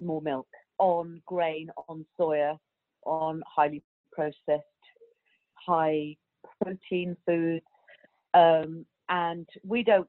more 0.00 0.22
milk 0.22 0.46
on 0.78 1.20
grain, 1.26 1.70
on 1.88 2.04
soya, 2.18 2.58
on 3.04 3.42
highly 3.46 3.82
processed, 4.12 4.64
high 5.66 6.16
protein 6.62 7.16
foods. 7.26 7.64
Um, 8.34 8.86
and 9.08 9.48
we 9.64 9.82
don't 9.82 10.08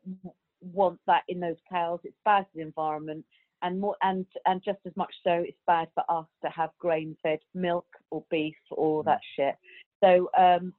want 0.62 1.00
that 1.08 1.24
in 1.28 1.40
those 1.40 1.58
cows. 1.70 2.00
It's 2.04 2.18
bad 2.26 2.44
for 2.44 2.58
the 2.58 2.62
environment 2.62 3.26
and 3.62 3.80
more 3.80 3.96
and 4.02 4.26
and 4.46 4.62
just 4.64 4.80
as 4.86 4.96
much 4.96 5.14
so 5.24 5.32
it's 5.32 5.58
bad 5.66 5.88
for 5.94 6.04
us 6.10 6.26
to 6.44 6.50
have 6.50 6.70
grain 6.80 7.16
fed 7.24 7.40
milk 7.54 7.88
or 8.12 8.24
beef 8.30 8.56
or 8.72 9.02
mm. 9.02 9.06
that 9.06 9.20
shit 9.36 9.56
so 10.04 10.30
um 10.38 10.74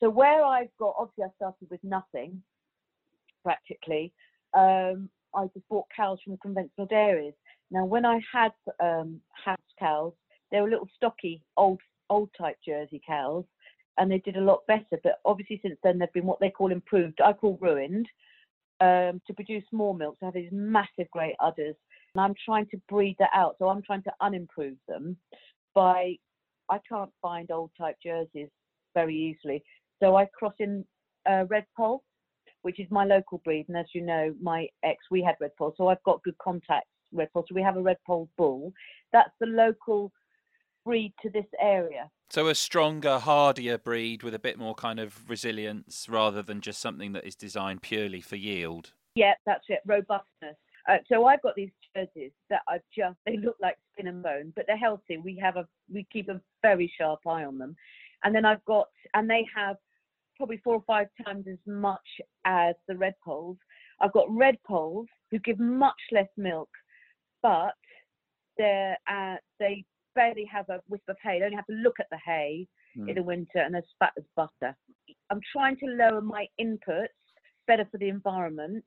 so 0.00 0.08
where 0.08 0.44
i've 0.44 0.74
got 0.78 0.94
obviously 0.98 1.24
i 1.24 1.28
started 1.36 1.68
with 1.70 1.82
nothing 1.84 2.42
practically 3.44 4.12
um 4.54 5.08
i 5.34 5.44
just 5.54 5.68
bought 5.68 5.86
cows 5.94 6.18
from 6.24 6.32
the 6.32 6.38
conventional 6.38 6.86
dairies 6.86 7.34
now 7.70 7.84
when 7.84 8.04
i 8.04 8.20
had 8.32 8.52
um 8.80 9.20
house 9.44 9.56
cows 9.78 10.12
they 10.50 10.60
were 10.60 10.70
little 10.70 10.88
stocky 10.96 11.42
old 11.56 11.80
old 12.10 12.30
type 12.36 12.56
jersey 12.66 13.00
cows 13.06 13.44
and 13.98 14.10
they 14.10 14.18
did 14.18 14.36
a 14.36 14.40
lot 14.40 14.60
better 14.66 14.98
but 15.02 15.20
obviously 15.24 15.58
since 15.62 15.78
then 15.82 15.98
they've 15.98 16.12
been 16.12 16.26
what 16.26 16.40
they 16.40 16.50
call 16.50 16.72
improved 16.72 17.20
i 17.24 17.32
call 17.32 17.58
ruined 17.60 18.06
um, 18.80 19.20
to 19.26 19.34
produce 19.34 19.64
more 19.72 19.94
milk 19.94 20.18
to 20.18 20.24
have 20.26 20.34
these 20.34 20.50
massive 20.52 21.10
great 21.10 21.34
udders 21.40 21.74
and 22.14 22.24
I'm 22.24 22.34
trying 22.44 22.66
to 22.70 22.80
breed 22.88 23.16
that 23.18 23.30
out. 23.34 23.56
So 23.58 23.68
I'm 23.68 23.82
trying 23.82 24.02
to 24.04 24.12
unimprove 24.20 24.76
them 24.88 25.16
by 25.74 26.16
I 26.70 26.78
can't 26.88 27.10
find 27.22 27.50
old 27.50 27.70
type 27.78 27.96
jerseys 28.02 28.48
very 28.94 29.16
easily. 29.16 29.62
So 30.02 30.16
I 30.16 30.26
cross 30.26 30.54
in 30.58 30.84
uh, 31.28 31.44
Red 31.48 31.64
Poll, 31.76 32.02
which 32.62 32.80
is 32.80 32.86
my 32.90 33.04
local 33.04 33.40
breed. 33.44 33.66
And 33.68 33.76
as 33.76 33.86
you 33.94 34.02
know, 34.02 34.34
my 34.40 34.66
ex, 34.82 34.98
we 35.10 35.22
had 35.22 35.36
Red 35.40 35.52
Poll. 35.56 35.74
So 35.76 35.88
I've 35.88 36.02
got 36.04 36.22
good 36.24 36.36
contacts, 36.38 36.88
Red 37.12 37.32
Poll. 37.32 37.44
So 37.48 37.54
we 37.54 37.62
have 37.62 37.76
a 37.76 37.82
Red 37.82 37.98
Poll 38.06 38.28
bull. 38.36 38.72
That's 39.12 39.30
the 39.40 39.46
local 39.46 40.12
breed 40.88 41.12
to 41.20 41.28
this 41.28 41.44
area. 41.60 42.10
So 42.30 42.48
a 42.48 42.54
stronger, 42.54 43.18
hardier 43.18 43.76
breed 43.76 44.22
with 44.22 44.34
a 44.34 44.38
bit 44.38 44.58
more 44.58 44.74
kind 44.74 44.98
of 44.98 45.28
resilience 45.28 46.06
rather 46.08 46.42
than 46.42 46.62
just 46.62 46.80
something 46.80 47.12
that 47.12 47.26
is 47.26 47.34
designed 47.34 47.82
purely 47.82 48.22
for 48.22 48.36
yield. 48.36 48.92
Yeah, 49.14 49.34
that's 49.44 49.64
it. 49.68 49.80
Robustness. 49.84 50.56
Uh, 50.88 50.96
so 51.06 51.26
I've 51.26 51.42
got 51.42 51.54
these 51.56 51.68
jerseys 51.94 52.32
that 52.48 52.62
are 52.68 52.80
just 52.96 53.18
they 53.26 53.36
look 53.36 53.56
like 53.60 53.76
skin 53.92 54.06
and 54.06 54.22
bone, 54.22 54.54
but 54.56 54.64
they're 54.66 54.78
healthy. 54.78 55.18
We 55.18 55.38
have 55.42 55.56
a 55.56 55.66
we 55.92 56.06
keep 56.10 56.30
a 56.30 56.40
very 56.62 56.90
sharp 56.98 57.20
eye 57.26 57.44
on 57.44 57.58
them, 57.58 57.76
and 58.24 58.34
then 58.34 58.46
I've 58.46 58.64
got 58.64 58.86
and 59.12 59.28
they 59.28 59.46
have 59.54 59.76
probably 60.38 60.60
four 60.64 60.76
or 60.76 60.84
five 60.86 61.08
times 61.26 61.44
as 61.50 61.58
much 61.66 62.08
as 62.46 62.74
the 62.86 62.96
red 62.96 63.14
polls. 63.22 63.58
I've 64.00 64.12
got 64.12 64.30
red 64.30 64.56
polls 64.66 65.08
who 65.30 65.38
give 65.40 65.58
much 65.58 66.00
less 66.12 66.28
milk, 66.38 66.70
but 67.42 67.74
they're 68.56 68.96
uh, 69.06 69.36
they 69.58 69.84
barely 70.18 70.44
have 70.52 70.68
a 70.68 70.80
wisp 70.88 71.08
of 71.08 71.16
hay. 71.22 71.38
They 71.38 71.44
only 71.44 71.56
have 71.56 71.66
to 71.66 71.72
look 71.74 72.00
at 72.00 72.10
the 72.10 72.18
hay 72.24 72.66
mm. 72.96 73.08
in 73.08 73.14
the 73.14 73.22
winter, 73.22 73.58
and 73.58 73.76
as 73.76 73.84
fat 74.00 74.12
as 74.18 74.24
butter. 74.34 74.76
I'm 75.30 75.40
trying 75.52 75.76
to 75.76 75.86
lower 75.86 76.20
my 76.20 76.46
inputs 76.60 77.20
better 77.68 77.86
for 77.90 77.98
the 77.98 78.08
environment. 78.08 78.84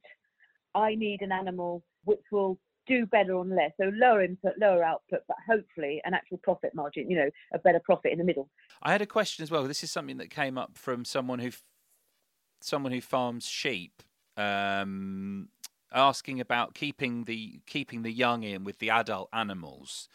I 0.76 0.96
need 0.96 1.22
an 1.22 1.32
animal 1.32 1.84
which 2.04 2.26
will 2.32 2.60
do 2.86 3.06
better 3.06 3.38
on 3.38 3.50
less. 3.56 3.72
So 3.80 3.92
lower 3.94 4.24
input, 4.24 4.54
lower 4.60 4.84
output, 4.84 5.22
but 5.28 5.38
hopefully 5.48 6.02
an 6.04 6.14
actual 6.14 6.40
profit 6.44 6.76
margin, 6.76 7.10
you 7.10 7.16
know, 7.16 7.30
a 7.54 7.60
better 7.60 7.80
profit 7.84 8.12
in 8.12 8.18
the 8.18 8.26
middle. 8.26 8.50
I 8.84 8.92
had 8.92 9.02
a 9.02 9.06
question 9.06 9.44
as 9.44 9.52
well. 9.52 9.64
This 9.64 9.84
is 9.84 9.92
something 9.92 10.18
that 10.18 10.30
came 10.30 10.58
up 10.58 10.78
from 10.78 11.06
someone 11.06 11.40
who 11.40 11.52
someone 12.62 12.92
who 12.92 13.02
farms 13.02 13.48
sheep. 13.48 14.04
Um, 14.36 15.50
asking 15.94 16.40
about 16.40 16.74
keeping 16.74 17.26
the 17.26 17.60
keeping 17.66 18.02
the 18.02 18.12
young 18.12 18.44
in 18.44 18.64
with 18.64 18.80
the 18.80 18.90
adult 18.90 19.30
animals. 19.34 20.08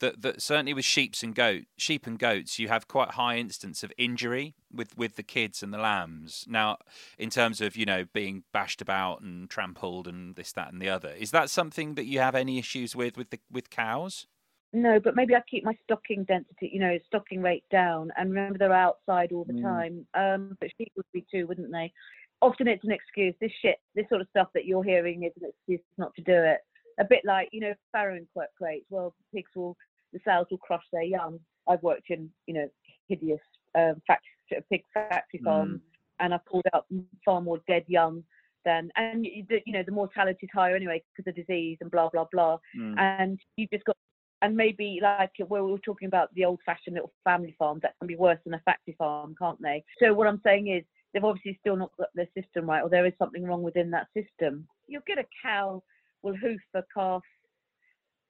That, 0.00 0.22
that 0.22 0.42
certainly 0.42 0.74
with 0.74 0.84
sheep 0.84 1.14
and 1.22 1.34
goat 1.34 1.62
sheep 1.76 2.06
and 2.06 2.18
goats 2.18 2.58
you 2.58 2.68
have 2.68 2.88
quite 2.88 3.12
high 3.12 3.36
instance 3.36 3.82
of 3.82 3.92
injury 3.96 4.54
with 4.72 4.96
with 4.98 5.16
the 5.16 5.22
kids 5.22 5.62
and 5.62 5.72
the 5.72 5.78
lambs. 5.78 6.44
Now 6.48 6.78
in 7.18 7.30
terms 7.30 7.60
of 7.60 7.76
you 7.76 7.86
know 7.86 8.04
being 8.12 8.44
bashed 8.52 8.82
about 8.82 9.20
and 9.20 9.48
trampled 9.48 10.06
and 10.06 10.34
this 10.36 10.52
that 10.52 10.72
and 10.72 10.82
the 10.82 10.88
other 10.88 11.10
is 11.10 11.30
that 11.30 11.50
something 11.50 11.94
that 11.94 12.06
you 12.06 12.18
have 12.18 12.34
any 12.34 12.58
issues 12.58 12.94
with 12.94 13.16
with 13.16 13.30
the 13.30 13.38
with 13.50 13.70
cows? 13.70 14.26
No 14.72 14.98
but 14.98 15.14
maybe 15.14 15.34
i 15.36 15.42
keep 15.48 15.64
my 15.64 15.76
stocking 15.84 16.24
density 16.24 16.70
you 16.72 16.80
know 16.80 16.98
stocking 17.06 17.40
rate 17.40 17.64
down. 17.70 18.10
And 18.16 18.30
remember 18.30 18.58
they're 18.58 18.72
outside 18.72 19.32
all 19.32 19.44
the 19.44 19.54
mm. 19.54 19.62
time. 19.62 20.06
Um 20.14 20.56
but 20.60 20.70
sheep 20.76 20.92
would 20.96 21.06
be 21.12 21.24
too 21.30 21.46
wouldn't 21.46 21.70
they 21.72 21.92
often 22.44 22.68
it's 22.68 22.84
an 22.84 22.92
excuse. 22.92 23.34
This 23.40 23.50
shit, 23.62 23.76
this 23.94 24.06
sort 24.08 24.20
of 24.20 24.28
stuff 24.30 24.48
that 24.54 24.66
you're 24.66 24.84
hearing 24.84 25.24
is 25.24 25.32
an 25.40 25.48
excuse 25.48 25.80
not 25.98 26.14
to 26.16 26.22
do 26.22 26.34
it. 26.34 26.58
A 27.00 27.04
bit 27.04 27.22
like, 27.24 27.48
you 27.52 27.60
know, 27.60 27.74
farrowing 27.96 28.26
crates. 28.56 28.86
Well, 28.90 29.14
pigs 29.34 29.50
will, 29.56 29.76
the 30.12 30.20
sows 30.24 30.46
will 30.50 30.58
crush 30.58 30.84
their 30.92 31.02
young. 31.02 31.40
I've 31.66 31.82
worked 31.82 32.10
in, 32.10 32.30
you 32.46 32.54
know, 32.54 32.68
hideous 33.08 33.40
um, 33.74 33.94
factory, 34.06 34.62
pig 34.70 34.82
factory 34.92 35.40
farms, 35.42 35.80
mm. 35.80 35.80
and 36.20 36.34
I've 36.34 36.44
pulled 36.44 36.66
out 36.74 36.86
far 37.24 37.40
more 37.40 37.60
dead 37.66 37.84
young 37.88 38.22
than, 38.64 38.90
and 38.96 39.26
you 39.26 39.72
know, 39.72 39.82
the 39.84 39.92
mortality 39.92 40.40
is 40.42 40.50
higher 40.54 40.76
anyway 40.76 41.02
because 41.16 41.28
of 41.28 41.34
disease 41.34 41.78
and 41.80 41.90
blah 41.90 42.10
blah 42.10 42.26
blah. 42.30 42.58
Mm. 42.78 42.98
And 42.98 43.38
you've 43.56 43.70
just 43.70 43.84
got 43.84 43.96
and 44.42 44.54
maybe 44.54 45.00
like 45.02 45.30
where 45.48 45.64
we 45.64 45.72
were 45.72 45.78
talking 45.78 46.06
about 46.06 46.28
the 46.34 46.44
old 46.44 46.60
fashioned 46.66 46.94
little 46.94 47.12
family 47.24 47.56
farms 47.58 47.80
that 47.82 47.94
can 47.98 48.06
be 48.06 48.16
worse 48.16 48.38
than 48.44 48.52
a 48.52 48.60
factory 48.60 48.94
farm 48.98 49.34
can't 49.40 49.60
they 49.62 49.82
so 49.98 50.12
what 50.12 50.26
i'm 50.26 50.40
saying 50.44 50.68
is 50.68 50.84
they've 51.14 51.24
obviously 51.24 51.56
still 51.60 51.76
not 51.76 51.96
got 51.96 52.08
their 52.14 52.28
system 52.36 52.68
right, 52.68 52.82
or 52.82 52.90
there 52.90 53.06
is 53.06 53.12
something 53.18 53.44
wrong 53.44 53.62
within 53.62 53.90
that 53.92 54.08
system. 54.12 54.66
You'll 54.88 55.02
get 55.06 55.18
a 55.18 55.24
cow 55.42 55.82
will 56.24 56.36
hoof 56.36 56.60
a 56.74 56.82
calf, 56.92 57.22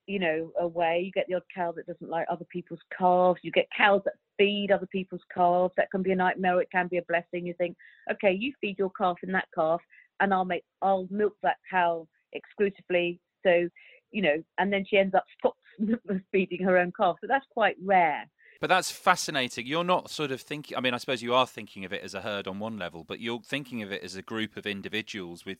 you 0.06 0.18
know, 0.18 0.50
away. 0.60 1.02
You 1.04 1.12
get 1.12 1.26
the 1.28 1.34
odd 1.34 1.42
cow 1.54 1.72
that 1.72 1.86
doesn't 1.86 2.10
like 2.10 2.26
other 2.30 2.44
people's 2.52 2.80
calves. 2.96 3.40
You 3.42 3.52
get 3.52 3.68
cows 3.74 4.02
that 4.04 4.14
feed 4.36 4.70
other 4.70 4.86
people's 4.86 5.22
calves. 5.32 5.72
That 5.76 5.90
can 5.90 6.02
be 6.02 6.12
a 6.12 6.16
nightmare. 6.16 6.60
It 6.60 6.70
can 6.70 6.88
be 6.88 6.98
a 6.98 7.02
blessing. 7.02 7.46
You 7.46 7.54
think, 7.54 7.76
okay, 8.12 8.32
you 8.32 8.52
feed 8.60 8.78
your 8.78 8.90
calf 8.90 9.16
and 9.22 9.34
that 9.34 9.48
calf, 9.54 9.80
and 10.20 10.34
I'll 10.34 10.44
make, 10.44 10.64
I'll 10.82 11.06
milk 11.10 11.36
that 11.42 11.56
cow 11.70 12.06
exclusively. 12.32 13.20
So, 13.44 13.68
you 14.10 14.22
know, 14.22 14.42
and 14.58 14.72
then 14.72 14.84
she 14.88 14.98
ends 14.98 15.14
up 15.14 15.24
stops 15.38 15.58
feeding 16.32 16.62
her 16.64 16.76
own 16.76 16.92
calf. 16.96 17.16
So 17.20 17.26
that's 17.28 17.46
quite 17.50 17.76
rare. 17.82 18.28
But 18.64 18.68
that's 18.68 18.90
fascinating. 18.90 19.66
You're 19.66 19.84
not 19.84 20.08
sort 20.08 20.30
of 20.30 20.40
thinking. 20.40 20.74
I 20.74 20.80
mean, 20.80 20.94
I 20.94 20.96
suppose 20.96 21.22
you 21.22 21.34
are 21.34 21.46
thinking 21.46 21.84
of 21.84 21.92
it 21.92 22.02
as 22.02 22.14
a 22.14 22.22
herd 22.22 22.48
on 22.48 22.60
one 22.60 22.78
level, 22.78 23.04
but 23.06 23.20
you're 23.20 23.42
thinking 23.42 23.82
of 23.82 23.92
it 23.92 24.02
as 24.02 24.16
a 24.16 24.22
group 24.22 24.56
of 24.56 24.64
individuals 24.64 25.44
with 25.44 25.58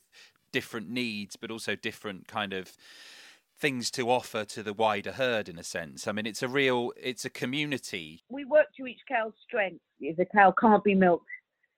different 0.51 0.89
needs, 0.89 1.35
but 1.35 1.51
also 1.51 1.75
different 1.75 2.27
kind 2.27 2.51
of 2.51 2.75
things 3.59 3.91
to 3.91 4.09
offer 4.09 4.43
to 4.45 4.63
the 4.63 4.73
wider 4.73 5.11
herd 5.11 5.47
in 5.47 5.59
a 5.59 5.63
sense. 5.63 6.07
I 6.07 6.13
mean, 6.13 6.25
it's 6.25 6.41
a 6.41 6.47
real, 6.47 6.93
it's 6.99 7.25
a 7.25 7.29
community. 7.29 8.23
We 8.27 8.43
work 8.43 8.69
to 8.77 8.87
each 8.87 9.01
cow's 9.07 9.33
strength. 9.47 9.81
If 9.99 10.17
the 10.17 10.25
cow 10.25 10.51
can't 10.59 10.83
be 10.83 10.95
milked 10.95 11.29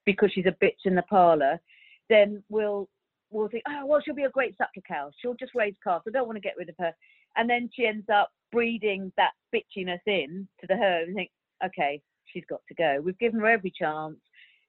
because 0.06 0.32
she's 0.32 0.46
a 0.46 0.56
bitch 0.63 0.86
in 0.86 0.96
the 0.96 1.02
parlour, 1.02 1.60
then 2.08 2.42
we'll 2.48 2.88
we'll 3.32 3.50
think, 3.50 3.63
oh, 3.68 3.86
well, 3.86 4.00
she'll 4.00 4.16
be 4.16 4.24
a 4.24 4.30
great 4.30 4.58
sucker 4.58 4.80
cow. 4.88 5.12
She'll 5.22 5.34
just 5.34 5.56
raise 5.56 5.76
calves. 5.84 6.06
I 6.08 6.12
don't 6.12 6.26
want 6.26 6.38
to 6.38 6.42
get 6.42 6.56
rid 6.58 6.70
of 6.70 6.76
her. 6.80 6.94
And 7.38 7.50
then 7.50 7.69
she 7.73 7.86
ends 7.86 8.08
up 8.13 8.32
breeding 8.52 9.12
that 9.17 9.32
bitchiness 9.54 10.00
in 10.06 10.47
to 10.60 10.67
the 10.67 10.76
herd 10.76 11.08
and 11.08 11.15
think, 11.15 11.32
okay, 11.65 12.02
she's 12.26 12.43
got 12.50 12.62
to 12.67 12.73
go. 12.73 13.02
We've 13.04 13.17
given 13.19 13.39
her 13.39 13.47
every 13.47 13.71
chance. 13.71 14.17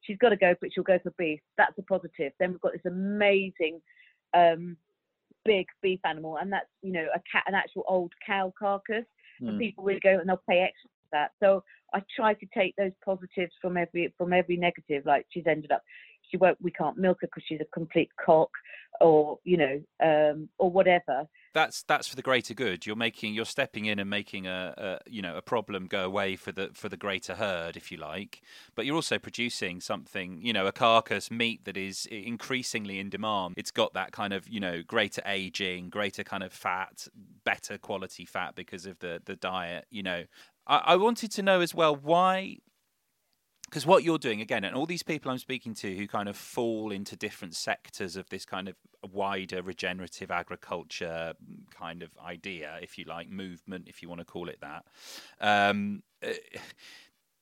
She's 0.02 0.18
got 0.18 0.30
to 0.30 0.36
go, 0.36 0.54
but 0.60 0.70
she'll 0.72 0.84
go 0.84 0.98
for 1.02 1.12
beef. 1.18 1.40
That's 1.56 1.76
a 1.78 1.82
positive. 1.82 2.32
Then 2.38 2.52
we've 2.52 2.60
got 2.60 2.72
this 2.72 2.86
amazing, 2.86 3.80
um, 4.34 4.76
big 5.44 5.66
beef 5.82 6.00
animal, 6.04 6.38
and 6.38 6.52
that's 6.52 6.68
you 6.82 6.92
know 6.92 7.06
a 7.14 7.20
cat, 7.30 7.44
an 7.46 7.54
actual 7.54 7.84
old 7.88 8.12
cow 8.24 8.52
carcass. 8.58 9.04
Mm. 9.42 9.48
And 9.48 9.58
people 9.58 9.84
will 9.84 9.98
go 10.02 10.18
and 10.18 10.28
they'll 10.28 10.42
pay 10.48 10.60
extra 10.60 10.88
for 10.88 11.08
that. 11.12 11.30
So 11.40 11.62
I 11.94 12.02
try 12.14 12.34
to 12.34 12.46
take 12.54 12.74
those 12.76 12.92
positives 13.04 13.52
from 13.60 13.76
every 13.76 14.12
from 14.16 14.32
every 14.32 14.56
negative. 14.56 15.04
Like 15.06 15.26
she's 15.30 15.46
ended 15.46 15.72
up 15.72 15.82
she 16.30 16.36
won't 16.36 16.60
we 16.60 16.70
can't 16.70 16.96
milk 16.96 17.18
her 17.20 17.26
because 17.26 17.44
she's 17.46 17.60
a 17.60 17.66
complete 17.72 18.10
cock 18.24 18.50
or 19.00 19.38
you 19.44 19.56
know 19.56 19.80
um, 20.02 20.48
or 20.58 20.70
whatever. 20.70 21.28
That's 21.54 21.82
that's 21.82 22.06
for 22.06 22.16
the 22.16 22.22
greater 22.22 22.54
good. 22.54 22.86
You're 22.86 22.96
making 22.96 23.34
you're 23.34 23.44
stepping 23.44 23.86
in 23.86 23.98
and 23.98 24.08
making 24.08 24.46
a, 24.46 24.74
a, 24.76 25.10
you 25.10 25.22
know 25.22 25.36
a 25.36 25.42
problem 25.42 25.86
go 25.86 26.04
away 26.04 26.36
for 26.36 26.52
the 26.52 26.70
for 26.74 26.88
the 26.88 26.96
greater 26.96 27.34
herd 27.34 27.76
if 27.76 27.90
you 27.90 27.98
like. 27.98 28.42
But 28.74 28.86
you're 28.86 28.96
also 28.96 29.18
producing 29.18 29.80
something 29.80 30.40
you 30.42 30.52
know 30.52 30.66
a 30.66 30.72
carcass 30.72 31.30
meat 31.30 31.64
that 31.64 31.76
is 31.76 32.06
increasingly 32.06 32.98
in 32.98 33.10
demand. 33.10 33.54
It's 33.56 33.70
got 33.70 33.94
that 33.94 34.12
kind 34.12 34.32
of 34.32 34.48
you 34.48 34.60
know 34.60 34.82
greater 34.82 35.22
aging 35.26 35.90
greater 35.90 36.24
kind 36.24 36.42
of 36.42 36.52
fat 36.52 37.08
better 37.44 37.78
quality 37.78 38.24
fat 38.24 38.54
because 38.54 38.86
of 38.86 38.98
the 38.98 39.22
the 39.24 39.36
diet 39.36 39.86
you 39.90 40.02
know. 40.02 40.24
I, 40.66 40.82
I 40.86 40.96
wanted 40.96 41.30
to 41.32 41.42
know 41.42 41.60
as 41.60 41.74
well 41.74 41.96
why 41.96 42.58
because 43.68 43.84
what 43.84 44.02
you're 44.02 44.18
doing 44.18 44.40
again 44.40 44.64
and 44.64 44.74
all 44.74 44.86
these 44.86 45.02
people 45.02 45.30
i'm 45.30 45.38
speaking 45.38 45.74
to 45.74 45.94
who 45.96 46.06
kind 46.06 46.28
of 46.28 46.36
fall 46.36 46.90
into 46.90 47.16
different 47.16 47.54
sectors 47.54 48.16
of 48.16 48.28
this 48.30 48.44
kind 48.44 48.68
of 48.68 48.74
wider 49.12 49.62
regenerative 49.62 50.30
agriculture 50.30 51.34
kind 51.70 52.02
of 52.02 52.10
idea 52.24 52.78
if 52.82 52.98
you 52.98 53.04
like 53.04 53.30
movement 53.30 53.86
if 53.88 54.02
you 54.02 54.08
want 54.08 54.20
to 54.20 54.24
call 54.24 54.48
it 54.48 54.60
that 54.60 54.84
um, 55.40 56.02
eh, 56.22 56.34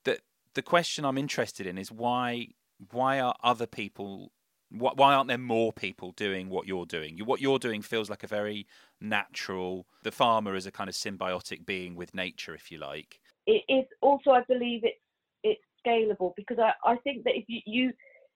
the 0.04 0.18
the 0.54 0.62
question 0.62 1.04
i'm 1.04 1.18
interested 1.18 1.66
in 1.66 1.78
is 1.78 1.90
why 1.90 2.48
why 2.90 3.20
are 3.20 3.34
other 3.42 3.66
people 3.66 4.32
why 4.70 5.14
aren't 5.14 5.28
there 5.28 5.38
more 5.38 5.72
people 5.72 6.12
doing 6.12 6.48
what 6.48 6.66
you're 6.66 6.86
doing? 6.86 7.18
What 7.24 7.40
you're 7.40 7.58
doing 7.58 7.82
feels 7.82 8.10
like 8.10 8.24
a 8.24 8.26
very 8.26 8.66
natural. 9.00 9.86
The 10.02 10.10
farmer 10.10 10.56
is 10.56 10.66
a 10.66 10.72
kind 10.72 10.88
of 10.88 10.94
symbiotic 10.94 11.64
being 11.64 11.94
with 11.94 12.14
nature, 12.14 12.54
if 12.54 12.72
you 12.72 12.78
like. 12.78 13.20
It 13.46 13.62
is 13.68 13.84
also, 14.02 14.32
I 14.32 14.42
believe, 14.42 14.80
it's 14.82 14.98
scalable 15.86 16.32
because 16.36 16.58
I, 16.58 16.72
I 16.84 16.96
think 16.96 17.24
that 17.24 17.36
if 17.36 17.44
you, 17.48 17.60
you 17.66 17.92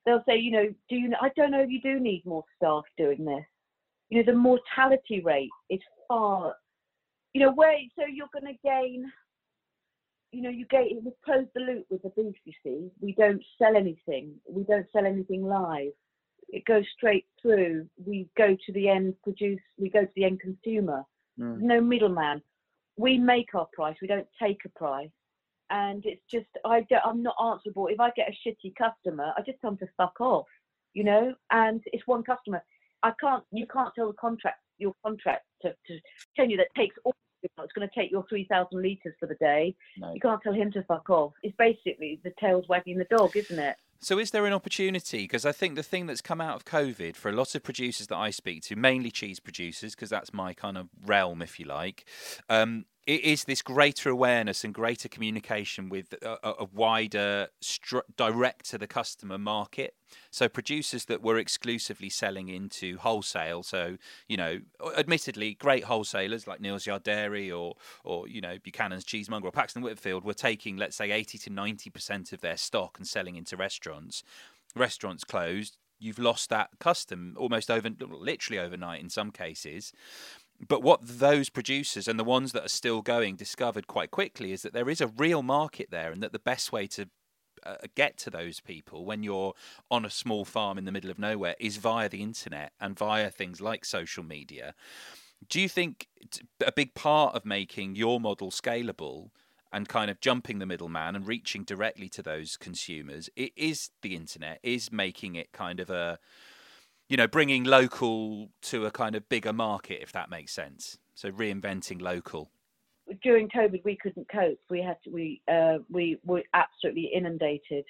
they'll 0.06 0.24
say, 0.28 0.36
you 0.38 0.50
know, 0.50 0.68
do 0.88 0.96
you 0.96 1.12
I 1.20 1.30
don't 1.36 1.50
know 1.50 1.60
if 1.60 1.70
you 1.70 1.80
do 1.80 1.98
need 2.00 2.22
more 2.24 2.44
staff 2.56 2.84
doing 2.96 3.24
this. 3.24 3.44
You 4.08 4.18
know, 4.18 4.32
the 4.32 4.38
mortality 4.38 5.20
rate 5.24 5.50
is 5.68 5.80
far 6.08 6.54
you 7.32 7.40
know, 7.40 7.52
where 7.52 7.76
so 7.96 8.04
you're 8.06 8.26
gonna 8.32 8.56
gain 8.64 9.10
you 10.32 10.42
know, 10.42 10.50
you 10.50 10.64
get 10.66 10.84
we 11.02 11.10
close 11.24 11.46
the 11.54 11.60
loop 11.60 11.86
with 11.90 12.02
the 12.02 12.10
beef, 12.10 12.36
you 12.44 12.52
see. 12.62 12.88
We 13.00 13.14
don't 13.14 13.42
sell 13.58 13.74
anything. 13.76 14.34
We 14.48 14.62
don't 14.62 14.86
sell 14.92 15.04
anything 15.04 15.44
live. 15.44 15.90
It 16.48 16.64
goes 16.66 16.84
straight 16.96 17.26
through. 17.42 17.88
We 18.04 18.28
go 18.36 18.54
to 18.54 18.72
the 18.72 18.88
end 18.88 19.14
produce 19.22 19.60
we 19.78 19.90
go 19.90 20.02
to 20.02 20.12
the 20.14 20.24
end 20.24 20.40
consumer. 20.40 21.04
Mm. 21.38 21.60
No 21.60 21.80
middleman. 21.80 22.42
We 22.96 23.18
make 23.18 23.54
our 23.54 23.66
price, 23.72 23.96
we 24.00 24.08
don't 24.08 24.26
take 24.40 24.60
a 24.64 24.68
price 24.78 25.10
and 25.70 26.04
it's 26.04 26.22
just 26.30 26.46
I 26.64 26.80
don't, 26.90 27.02
I'm 27.04 27.22
not 27.22 27.36
answerable. 27.42 27.86
If 27.86 28.00
I 28.00 28.10
get 28.10 28.28
a 28.28 28.48
shitty 28.48 28.74
customer, 28.76 29.32
I 29.36 29.42
just 29.42 29.60
tell 29.60 29.70
them 29.70 29.78
to 29.78 29.88
fuck 29.96 30.20
off, 30.20 30.46
you 30.94 31.04
know. 31.04 31.34
And 31.50 31.82
it's 31.86 32.06
one 32.06 32.22
customer. 32.22 32.62
I 33.02 33.12
can't. 33.20 33.44
You 33.52 33.66
can't 33.66 33.94
tell 33.94 34.08
the 34.08 34.14
contract 34.14 34.58
your 34.78 34.94
contract 35.04 35.44
to, 35.62 35.70
to 35.70 36.00
tell 36.36 36.48
you 36.48 36.56
that 36.56 36.68
takes 36.76 36.96
all. 37.04 37.14
It's 37.42 37.72
going 37.72 37.88
to 37.88 37.94
take 37.98 38.10
your 38.10 38.26
3,000 38.28 38.82
litres 38.82 39.14
for 39.18 39.26
the 39.26 39.34
day. 39.36 39.74
No. 39.96 40.12
You 40.12 40.20
can't 40.20 40.42
tell 40.42 40.52
him 40.52 40.70
to 40.72 40.82
fuck 40.82 41.08
off. 41.08 41.32
It's 41.42 41.56
basically 41.56 42.20
the 42.22 42.32
tail's 42.38 42.68
wagging 42.68 42.98
the 42.98 43.04
dog, 43.04 43.34
isn't 43.34 43.58
it? 43.58 43.76
So, 44.02 44.18
is 44.18 44.30
there 44.30 44.44
an 44.46 44.52
opportunity? 44.52 45.22
Because 45.22 45.46
I 45.46 45.52
think 45.52 45.74
the 45.74 45.82
thing 45.82 46.06
that's 46.06 46.20
come 46.20 46.40
out 46.40 46.56
of 46.56 46.64
COVID 46.64 47.16
for 47.16 47.28
a 47.30 47.32
lot 47.32 47.54
of 47.54 47.62
producers 47.62 48.08
that 48.08 48.16
I 48.16 48.30
speak 48.30 48.62
to, 48.64 48.76
mainly 48.76 49.10
cheese 49.10 49.40
producers, 49.40 49.94
because 49.94 50.10
that's 50.10 50.34
my 50.34 50.52
kind 50.52 50.76
of 50.76 50.88
realm, 51.04 51.42
if 51.42 51.60
you 51.60 51.66
like, 51.66 52.06
um, 52.48 52.86
it 53.10 53.24
is 53.24 53.42
this 53.42 53.60
greater 53.60 54.08
awareness 54.08 54.62
and 54.62 54.72
greater 54.72 55.08
communication 55.08 55.88
with 55.88 56.14
a, 56.22 56.38
a 56.44 56.64
wider 56.72 57.48
stru- 57.60 58.02
direct 58.16 58.70
to 58.70 58.78
the 58.78 58.86
customer 58.86 59.36
market. 59.36 59.94
So 60.30 60.48
producers 60.48 61.06
that 61.06 61.20
were 61.20 61.36
exclusively 61.36 62.08
selling 62.08 62.48
into 62.48 62.98
wholesale, 62.98 63.64
so 63.64 63.96
you 64.28 64.36
know, 64.36 64.60
admittedly, 64.96 65.54
great 65.54 65.84
wholesalers 65.84 66.46
like 66.46 66.60
Neal's 66.60 66.86
Yard 66.86 67.02
Dairy 67.02 67.50
or 67.50 67.74
or 68.04 68.28
you 68.28 68.40
know 68.40 68.58
Buchanan's 68.62 69.04
Cheesemonger 69.04 69.46
or 69.46 69.50
Paxton 69.50 69.82
Whitfield 69.82 70.22
were 70.22 70.32
taking, 70.32 70.76
let's 70.76 70.94
say, 70.94 71.10
eighty 71.10 71.36
to 71.38 71.50
ninety 71.50 71.90
percent 71.90 72.32
of 72.32 72.42
their 72.42 72.56
stock 72.56 72.96
and 72.96 73.08
selling 73.08 73.34
into 73.34 73.56
restaurants. 73.56 74.22
Restaurants 74.76 75.24
closed. 75.24 75.78
You've 75.98 76.20
lost 76.20 76.48
that 76.48 76.70
custom 76.78 77.34
almost 77.36 77.70
over, 77.70 77.90
literally 78.00 78.58
overnight 78.58 79.02
in 79.02 79.10
some 79.10 79.30
cases. 79.32 79.92
But 80.66 80.82
what 80.82 81.00
those 81.02 81.48
producers 81.48 82.06
and 82.06 82.18
the 82.18 82.24
ones 82.24 82.52
that 82.52 82.64
are 82.64 82.68
still 82.68 83.02
going 83.02 83.36
discovered 83.36 83.86
quite 83.86 84.10
quickly 84.10 84.52
is 84.52 84.62
that 84.62 84.72
there 84.72 84.90
is 84.90 85.00
a 85.00 85.06
real 85.06 85.42
market 85.42 85.90
there, 85.90 86.12
and 86.12 86.22
that 86.22 86.32
the 86.32 86.38
best 86.38 86.72
way 86.72 86.86
to 86.88 87.08
uh, 87.64 87.76
get 87.94 88.16
to 88.18 88.30
those 88.30 88.60
people 88.60 89.04
when 89.04 89.22
you're 89.22 89.54
on 89.90 90.04
a 90.04 90.10
small 90.10 90.44
farm 90.44 90.78
in 90.78 90.84
the 90.84 90.92
middle 90.92 91.10
of 91.10 91.18
nowhere 91.18 91.56
is 91.58 91.76
via 91.76 92.08
the 92.08 92.22
internet 92.22 92.72
and 92.80 92.98
via 92.98 93.30
things 93.30 93.60
like 93.60 93.84
social 93.84 94.22
media. 94.22 94.74
Do 95.48 95.60
you 95.60 95.68
think 95.68 96.08
a 96.64 96.72
big 96.72 96.94
part 96.94 97.34
of 97.34 97.46
making 97.46 97.96
your 97.96 98.20
model 98.20 98.50
scalable 98.50 99.30
and 99.72 99.88
kind 99.88 100.10
of 100.10 100.20
jumping 100.20 100.58
the 100.58 100.66
middleman 100.66 101.14
and 101.14 101.26
reaching 101.26 101.64
directly 101.64 102.08
to 102.08 102.22
those 102.22 102.56
consumers 102.56 103.30
it 103.36 103.52
is 103.56 103.90
the 104.02 104.16
internet 104.16 104.58
is 104.62 104.90
making 104.90 105.36
it 105.36 105.52
kind 105.52 105.80
of 105.80 105.90
a 105.90 106.18
you 107.10 107.16
know, 107.16 107.26
bringing 107.26 107.64
local 107.64 108.48
to 108.62 108.86
a 108.86 108.90
kind 108.90 109.16
of 109.16 109.28
bigger 109.28 109.52
market, 109.52 109.98
if 110.00 110.12
that 110.12 110.30
makes 110.30 110.52
sense. 110.52 110.96
So 111.14 111.30
reinventing 111.30 112.00
local. 112.00 112.52
During 113.22 113.48
COVID, 113.48 113.84
we 113.84 113.98
couldn't 114.00 114.28
cope. 114.30 114.60
We 114.70 114.80
had 114.80 114.96
to, 115.04 115.10
we 115.10 115.42
uh, 115.52 115.78
we 115.90 116.18
were 116.24 116.44
absolutely 116.54 117.10
inundated. 117.12 117.84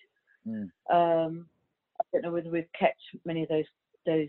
Mm. 0.48 0.70
Um, 0.90 1.46
I 2.00 2.04
don't 2.12 2.22
know 2.22 2.32
whether 2.32 2.48
we've 2.48 2.72
kept 2.76 3.00
many 3.26 3.42
of 3.42 3.50
those 3.50 3.66
those 4.06 4.28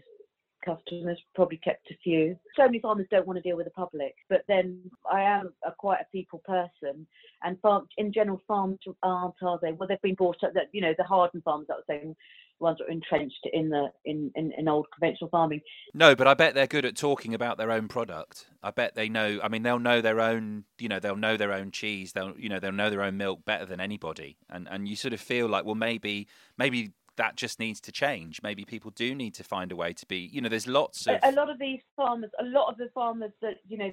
customers, 0.66 1.18
probably 1.36 1.58
kept 1.58 1.90
a 1.90 1.96
few. 2.04 2.38
So 2.58 2.66
many 2.66 2.80
farmers 2.80 3.08
don't 3.10 3.26
want 3.26 3.38
to 3.38 3.42
deal 3.42 3.56
with 3.56 3.66
the 3.66 3.72
public, 3.72 4.14
but 4.30 4.44
then 4.50 4.82
I 5.10 5.22
am 5.22 5.54
a, 5.66 5.72
quite 5.72 6.02
a 6.02 6.12
people 6.12 6.42
person, 6.46 7.08
and 7.44 7.58
farm 7.62 7.88
in 7.98 8.12
general 8.12 8.42
farms 8.46 8.80
aren't 9.02 9.36
are 9.42 9.60
they? 9.62 9.72
Well, 9.72 9.88
they've 9.88 10.02
been 10.02 10.16
brought 10.16 10.44
up. 10.44 10.54
That 10.54 10.68
you 10.74 10.82
know 10.82 10.94
the 10.98 11.06
hardened 11.06 11.44
farms 11.44 11.68
I 11.70 11.76
was 11.76 11.86
saying 11.88 12.14
ones 12.62 12.78
that 12.78 12.86
are 12.86 12.92
entrenched 12.92 13.48
in 13.52 13.70
the 13.70 13.88
in, 14.06 14.32
in, 14.36 14.52
in, 14.58 14.68
old 14.68 14.88
conventional 14.94 15.30
farming. 15.30 15.62
No, 15.94 16.16
but 16.16 16.28
I 16.28 16.34
bet 16.34 16.54
they're 16.54 16.68
good 16.68 16.86
at 16.86 16.96
talking 16.96 17.34
about 17.34 17.58
their 17.58 17.72
own 17.72 17.88
product. 17.88 18.48
I 18.64 18.72
bet 18.72 18.96
they 18.96 19.10
know. 19.10 19.40
I 19.44 19.50
mean, 19.50 19.64
they'll 19.64 19.80
know 19.80 20.02
their 20.02 20.22
own. 20.22 20.66
You 20.80 20.90
know, 20.90 21.00
they'll 21.00 21.16
know 21.16 21.38
their 21.38 21.54
own 21.54 21.72
cheese. 21.72 22.14
They'll 22.14 22.34
you 22.38 22.50
know 22.50 22.60
they'll 22.60 22.72
know 22.72 22.90
their 22.90 23.04
own 23.04 23.18
milk 23.18 23.44
better 23.46 23.66
than 23.66 23.80
anybody. 23.80 24.38
And 24.50 24.68
and 24.70 24.88
you 24.88 24.96
sort 24.96 25.14
of 25.14 25.20
feel 25.20 25.48
like, 25.48 25.66
well, 25.66 25.76
maybe 25.76 26.28
maybe 26.58 26.94
that 27.18 27.36
just 27.36 27.60
needs 27.60 27.82
to 27.82 27.92
change. 27.92 28.42
Maybe 28.42 28.64
people 28.66 28.92
do 28.92 29.14
need 29.14 29.34
to 29.36 29.44
find 29.44 29.72
a 29.72 29.76
way 29.76 29.94
to 29.94 30.06
be. 30.06 30.30
You 30.32 30.42
know, 30.42 30.50
there's 30.50 30.68
lots 30.68 31.08
of 31.08 31.18
a 31.24 31.32
lot 31.32 31.50
of 31.50 31.60
these 31.60 31.82
farmers. 31.96 32.32
A 32.40 32.46
lot 32.46 32.72
of 32.72 32.78
the 32.78 32.90
farmers 32.94 33.32
that 33.42 33.56
you 33.68 33.78
know 33.78 33.92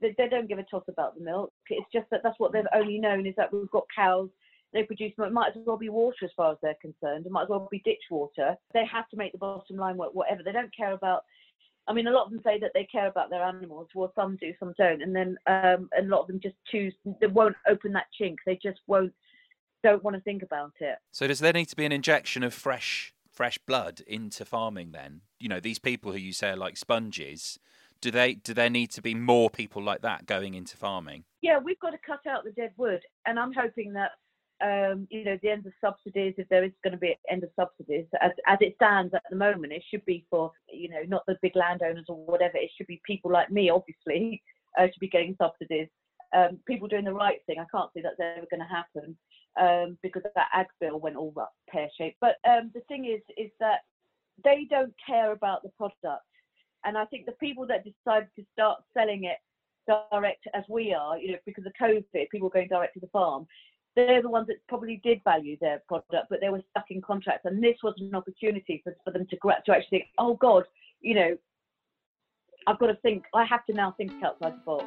they, 0.00 0.14
they 0.16 0.28
don't 0.28 0.48
give 0.48 0.58
a 0.58 0.62
toss 0.62 0.84
about 0.88 1.16
the 1.16 1.24
milk. 1.24 1.52
It's 1.68 1.86
just 1.92 2.08
that 2.10 2.20
that's 2.22 2.38
what 2.38 2.52
they've 2.52 2.64
only 2.74 2.98
known 2.98 3.26
is 3.26 3.34
that 3.36 3.52
we've 3.52 3.70
got 3.70 3.84
cows 3.94 4.30
they 4.72 4.82
produce 4.84 5.12
it 5.18 5.32
might 5.32 5.56
as 5.56 5.62
well 5.66 5.76
be 5.76 5.88
water 5.88 6.24
as 6.24 6.30
far 6.36 6.52
as 6.52 6.58
they're 6.62 6.76
concerned. 6.80 7.26
It 7.26 7.32
might 7.32 7.44
as 7.44 7.48
well 7.48 7.68
be 7.70 7.82
ditch 7.84 8.02
water. 8.10 8.56
They 8.72 8.84
have 8.86 9.08
to 9.08 9.16
make 9.16 9.32
the 9.32 9.38
bottom 9.38 9.76
line 9.76 9.96
work, 9.96 10.14
whatever. 10.14 10.42
They 10.42 10.52
don't 10.52 10.74
care 10.74 10.92
about. 10.92 11.24
I 11.88 11.92
mean, 11.92 12.06
a 12.06 12.10
lot 12.10 12.26
of 12.26 12.30
them 12.30 12.40
say 12.44 12.58
that 12.60 12.70
they 12.72 12.84
care 12.84 13.08
about 13.08 13.30
their 13.30 13.42
animals. 13.42 13.88
Well, 13.94 14.12
some 14.14 14.36
do, 14.36 14.52
some 14.60 14.74
don't, 14.78 15.02
and 15.02 15.14
then 15.14 15.36
um, 15.46 15.88
and 15.92 16.06
a 16.06 16.14
lot 16.14 16.22
of 16.22 16.26
them 16.28 16.40
just 16.40 16.56
choose. 16.70 16.94
They 17.20 17.26
won't 17.26 17.56
open 17.68 17.92
that 17.92 18.06
chink. 18.20 18.36
They 18.46 18.58
just 18.62 18.80
won't. 18.86 19.12
Don't 19.82 20.04
want 20.04 20.14
to 20.14 20.22
think 20.22 20.42
about 20.42 20.72
it. 20.80 20.98
So, 21.10 21.26
does 21.26 21.40
there 21.40 21.54
need 21.54 21.66
to 21.66 21.76
be 21.76 21.86
an 21.86 21.92
injection 21.92 22.42
of 22.42 22.52
fresh, 22.52 23.14
fresh 23.30 23.58
blood 23.58 24.02
into 24.06 24.44
farming? 24.44 24.92
Then, 24.92 25.22
you 25.40 25.48
know, 25.48 25.58
these 25.58 25.78
people 25.78 26.12
who 26.12 26.18
you 26.18 26.32
say 26.32 26.50
are 26.50 26.56
like 26.56 26.76
sponges 26.76 27.58
do 28.00 28.10
they 28.10 28.34
do 28.34 28.54
there 28.54 28.70
need 28.70 28.90
to 28.90 29.02
be 29.02 29.14
more 29.14 29.50
people 29.50 29.82
like 29.82 30.02
that 30.02 30.26
going 30.26 30.54
into 30.54 30.76
farming? 30.76 31.24
Yeah, 31.42 31.58
we've 31.58 31.78
got 31.80 31.90
to 31.90 31.98
cut 31.98 32.26
out 32.26 32.44
the 32.44 32.52
dead 32.52 32.72
wood, 32.76 33.00
and 33.26 33.38
I'm 33.38 33.52
hoping 33.52 33.92
that 33.94 34.12
um, 34.62 35.06
you 35.10 35.24
know, 35.24 35.38
the 35.42 35.50
end 35.50 35.66
of 35.66 35.72
subsidies, 35.80 36.34
if 36.36 36.48
there 36.48 36.64
is 36.64 36.72
going 36.84 36.92
to 36.92 36.98
be 36.98 37.08
an 37.08 37.16
end 37.30 37.44
of 37.44 37.50
subsidies, 37.58 38.06
as, 38.20 38.32
as 38.46 38.58
it 38.60 38.74
stands 38.76 39.14
at 39.14 39.22
the 39.30 39.36
moment, 39.36 39.72
it 39.72 39.82
should 39.90 40.04
be 40.04 40.26
for, 40.30 40.52
you 40.70 40.88
know, 40.88 41.02
not 41.06 41.22
the 41.26 41.38
big 41.40 41.56
landowners 41.56 42.06
or 42.08 42.16
whatever. 42.26 42.56
It 42.56 42.70
should 42.76 42.86
be 42.86 43.00
people 43.06 43.30
like 43.30 43.50
me, 43.50 43.70
obviously, 43.70 44.42
uh, 44.78 44.86
to 44.86 45.00
be 45.00 45.08
getting 45.08 45.36
subsidies. 45.40 45.88
Um, 46.32 46.58
people 46.66 46.88
doing 46.88 47.04
the 47.04 47.12
right 47.12 47.38
thing. 47.46 47.56
I 47.58 47.66
can't 47.74 47.90
see 47.92 48.02
that's 48.02 48.20
ever 48.20 48.46
going 48.50 48.60
to 48.60 48.66
happen 48.66 49.16
um, 49.58 49.98
because 50.02 50.22
that 50.22 50.46
ag 50.54 50.66
bill 50.80 51.00
went 51.00 51.16
all 51.16 51.34
pear 51.68 51.88
shaped. 51.98 52.18
But 52.20 52.36
um, 52.48 52.70
the 52.72 52.82
thing 52.86 53.06
is, 53.06 53.20
is 53.36 53.50
that 53.58 53.80
they 54.44 54.66
don't 54.70 54.94
care 55.04 55.32
about 55.32 55.62
the 55.62 55.70
product, 55.70 56.24
and 56.84 56.96
I 56.96 57.04
think 57.06 57.26
the 57.26 57.32
people 57.32 57.66
that 57.66 57.84
decided 57.84 58.28
to 58.36 58.44
start 58.52 58.80
selling 58.96 59.24
it 59.24 59.38
direct 60.12 60.46
as 60.54 60.62
we 60.68 60.94
are, 60.94 61.18
you 61.18 61.32
know, 61.32 61.38
because 61.46 61.64
of 61.66 61.72
COVID, 61.80 62.30
people 62.30 62.48
going 62.48 62.68
direct 62.68 62.94
to 62.94 63.00
the 63.00 63.08
farm 63.08 63.46
they're 63.96 64.22
the 64.22 64.28
ones 64.28 64.46
that 64.46 64.56
probably 64.68 65.00
did 65.02 65.20
value 65.24 65.56
their 65.60 65.82
product, 65.88 66.26
but 66.30 66.40
they 66.40 66.48
were 66.48 66.62
stuck 66.70 66.86
in 66.90 67.02
contracts. 67.02 67.44
And 67.44 67.62
this 67.62 67.76
was 67.82 67.94
an 67.98 68.14
opportunity 68.14 68.80
for, 68.84 68.94
for 69.04 69.12
them 69.12 69.26
to, 69.30 69.36
to 69.36 69.72
actually 69.72 69.88
think, 69.90 70.04
oh 70.18 70.34
God, 70.34 70.64
you 71.00 71.14
know, 71.14 71.36
I've 72.66 72.78
got 72.78 72.86
to 72.86 72.96
think, 72.96 73.24
I 73.34 73.44
have 73.44 73.64
to 73.66 73.72
now 73.72 73.94
think 73.96 74.12
outside 74.22 74.54
the 74.54 74.60
box. 74.64 74.86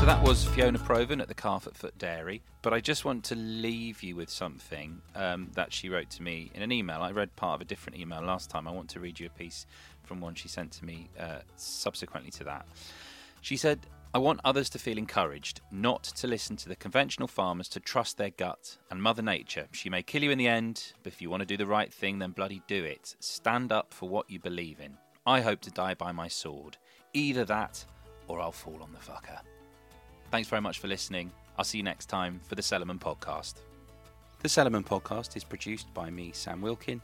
So 0.00 0.04
that 0.04 0.22
was 0.22 0.44
Fiona 0.44 0.78
Provan 0.78 1.20
at 1.20 1.28
the 1.28 1.34
Calf 1.34 1.66
at 1.66 1.76
Foot 1.76 1.98
Dairy. 1.98 2.42
But 2.62 2.72
I 2.72 2.80
just 2.80 3.04
want 3.04 3.24
to 3.24 3.34
leave 3.34 4.02
you 4.02 4.14
with 4.16 4.30
something 4.30 5.02
um, 5.14 5.50
that 5.54 5.72
she 5.72 5.88
wrote 5.88 6.10
to 6.10 6.22
me 6.22 6.50
in 6.54 6.62
an 6.62 6.70
email. 6.70 7.02
I 7.02 7.10
read 7.10 7.34
part 7.36 7.56
of 7.56 7.60
a 7.60 7.64
different 7.64 7.98
email 7.98 8.20
last 8.22 8.48
time. 8.48 8.68
I 8.68 8.70
want 8.70 8.88
to 8.90 9.00
read 9.00 9.18
you 9.18 9.26
a 9.26 9.30
piece 9.30 9.66
from 10.04 10.20
one 10.20 10.34
she 10.34 10.48
sent 10.48 10.70
to 10.72 10.84
me 10.84 11.08
uh, 11.18 11.40
subsequently 11.56 12.30
to 12.32 12.44
that. 12.44 12.66
She 13.40 13.56
said, 13.56 13.80
I 14.14 14.18
want 14.18 14.40
others 14.44 14.70
to 14.70 14.78
feel 14.78 14.96
encouraged, 14.96 15.60
not 15.70 16.04
to 16.04 16.26
listen 16.26 16.56
to 16.56 16.68
the 16.68 16.76
conventional 16.76 17.28
farmers, 17.28 17.68
to 17.70 17.80
trust 17.80 18.16
their 18.16 18.30
gut 18.30 18.78
and 18.90 19.02
Mother 19.02 19.20
Nature. 19.20 19.68
She 19.72 19.90
may 19.90 20.02
kill 20.02 20.22
you 20.22 20.30
in 20.30 20.38
the 20.38 20.48
end, 20.48 20.92
but 21.02 21.12
if 21.12 21.20
you 21.20 21.28
want 21.28 21.42
to 21.42 21.46
do 21.46 21.56
the 21.56 21.66
right 21.66 21.92
thing, 21.92 22.18
then 22.18 22.30
bloody 22.30 22.62
do 22.66 22.82
it. 22.82 23.14
Stand 23.20 23.72
up 23.72 23.92
for 23.92 24.08
what 24.08 24.30
you 24.30 24.38
believe 24.38 24.80
in. 24.80 24.96
I 25.26 25.40
hope 25.40 25.60
to 25.62 25.70
die 25.70 25.94
by 25.94 26.12
my 26.12 26.28
sword. 26.28 26.78
Either 27.12 27.44
that, 27.44 27.84
or 28.28 28.40
I'll 28.40 28.52
fall 28.52 28.82
on 28.82 28.92
the 28.92 28.98
fucker. 28.98 29.40
Thanks 30.30 30.48
very 30.48 30.62
much 30.62 30.78
for 30.78 30.88
listening. 30.88 31.30
I'll 31.58 31.64
see 31.64 31.78
you 31.78 31.84
next 31.84 32.06
time 32.06 32.40
for 32.44 32.54
the 32.54 32.62
Cellarman 32.62 33.00
Podcast. 33.00 33.54
The 34.40 34.48
Cellarman 34.48 34.86
Podcast 34.86 35.36
is 35.36 35.44
produced 35.44 35.92
by 35.92 36.10
me, 36.10 36.30
Sam 36.32 36.62
Wilkin. 36.62 37.02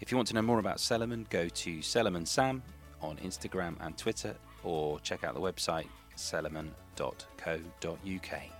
If 0.00 0.10
you 0.10 0.16
want 0.16 0.28
to 0.28 0.34
know 0.34 0.42
more 0.42 0.58
about 0.58 0.78
Cellarman, 0.78 1.28
go 1.30 1.48
to 1.48 1.78
Cellarman 1.78 2.26
Sam 2.26 2.62
on 3.00 3.16
Instagram 3.18 3.76
and 3.80 3.96
Twitter, 3.96 4.34
or 4.64 4.98
check 5.00 5.22
out 5.22 5.34
the 5.34 5.40
website 5.40 5.86
cellarman.co.uk. 6.18 8.57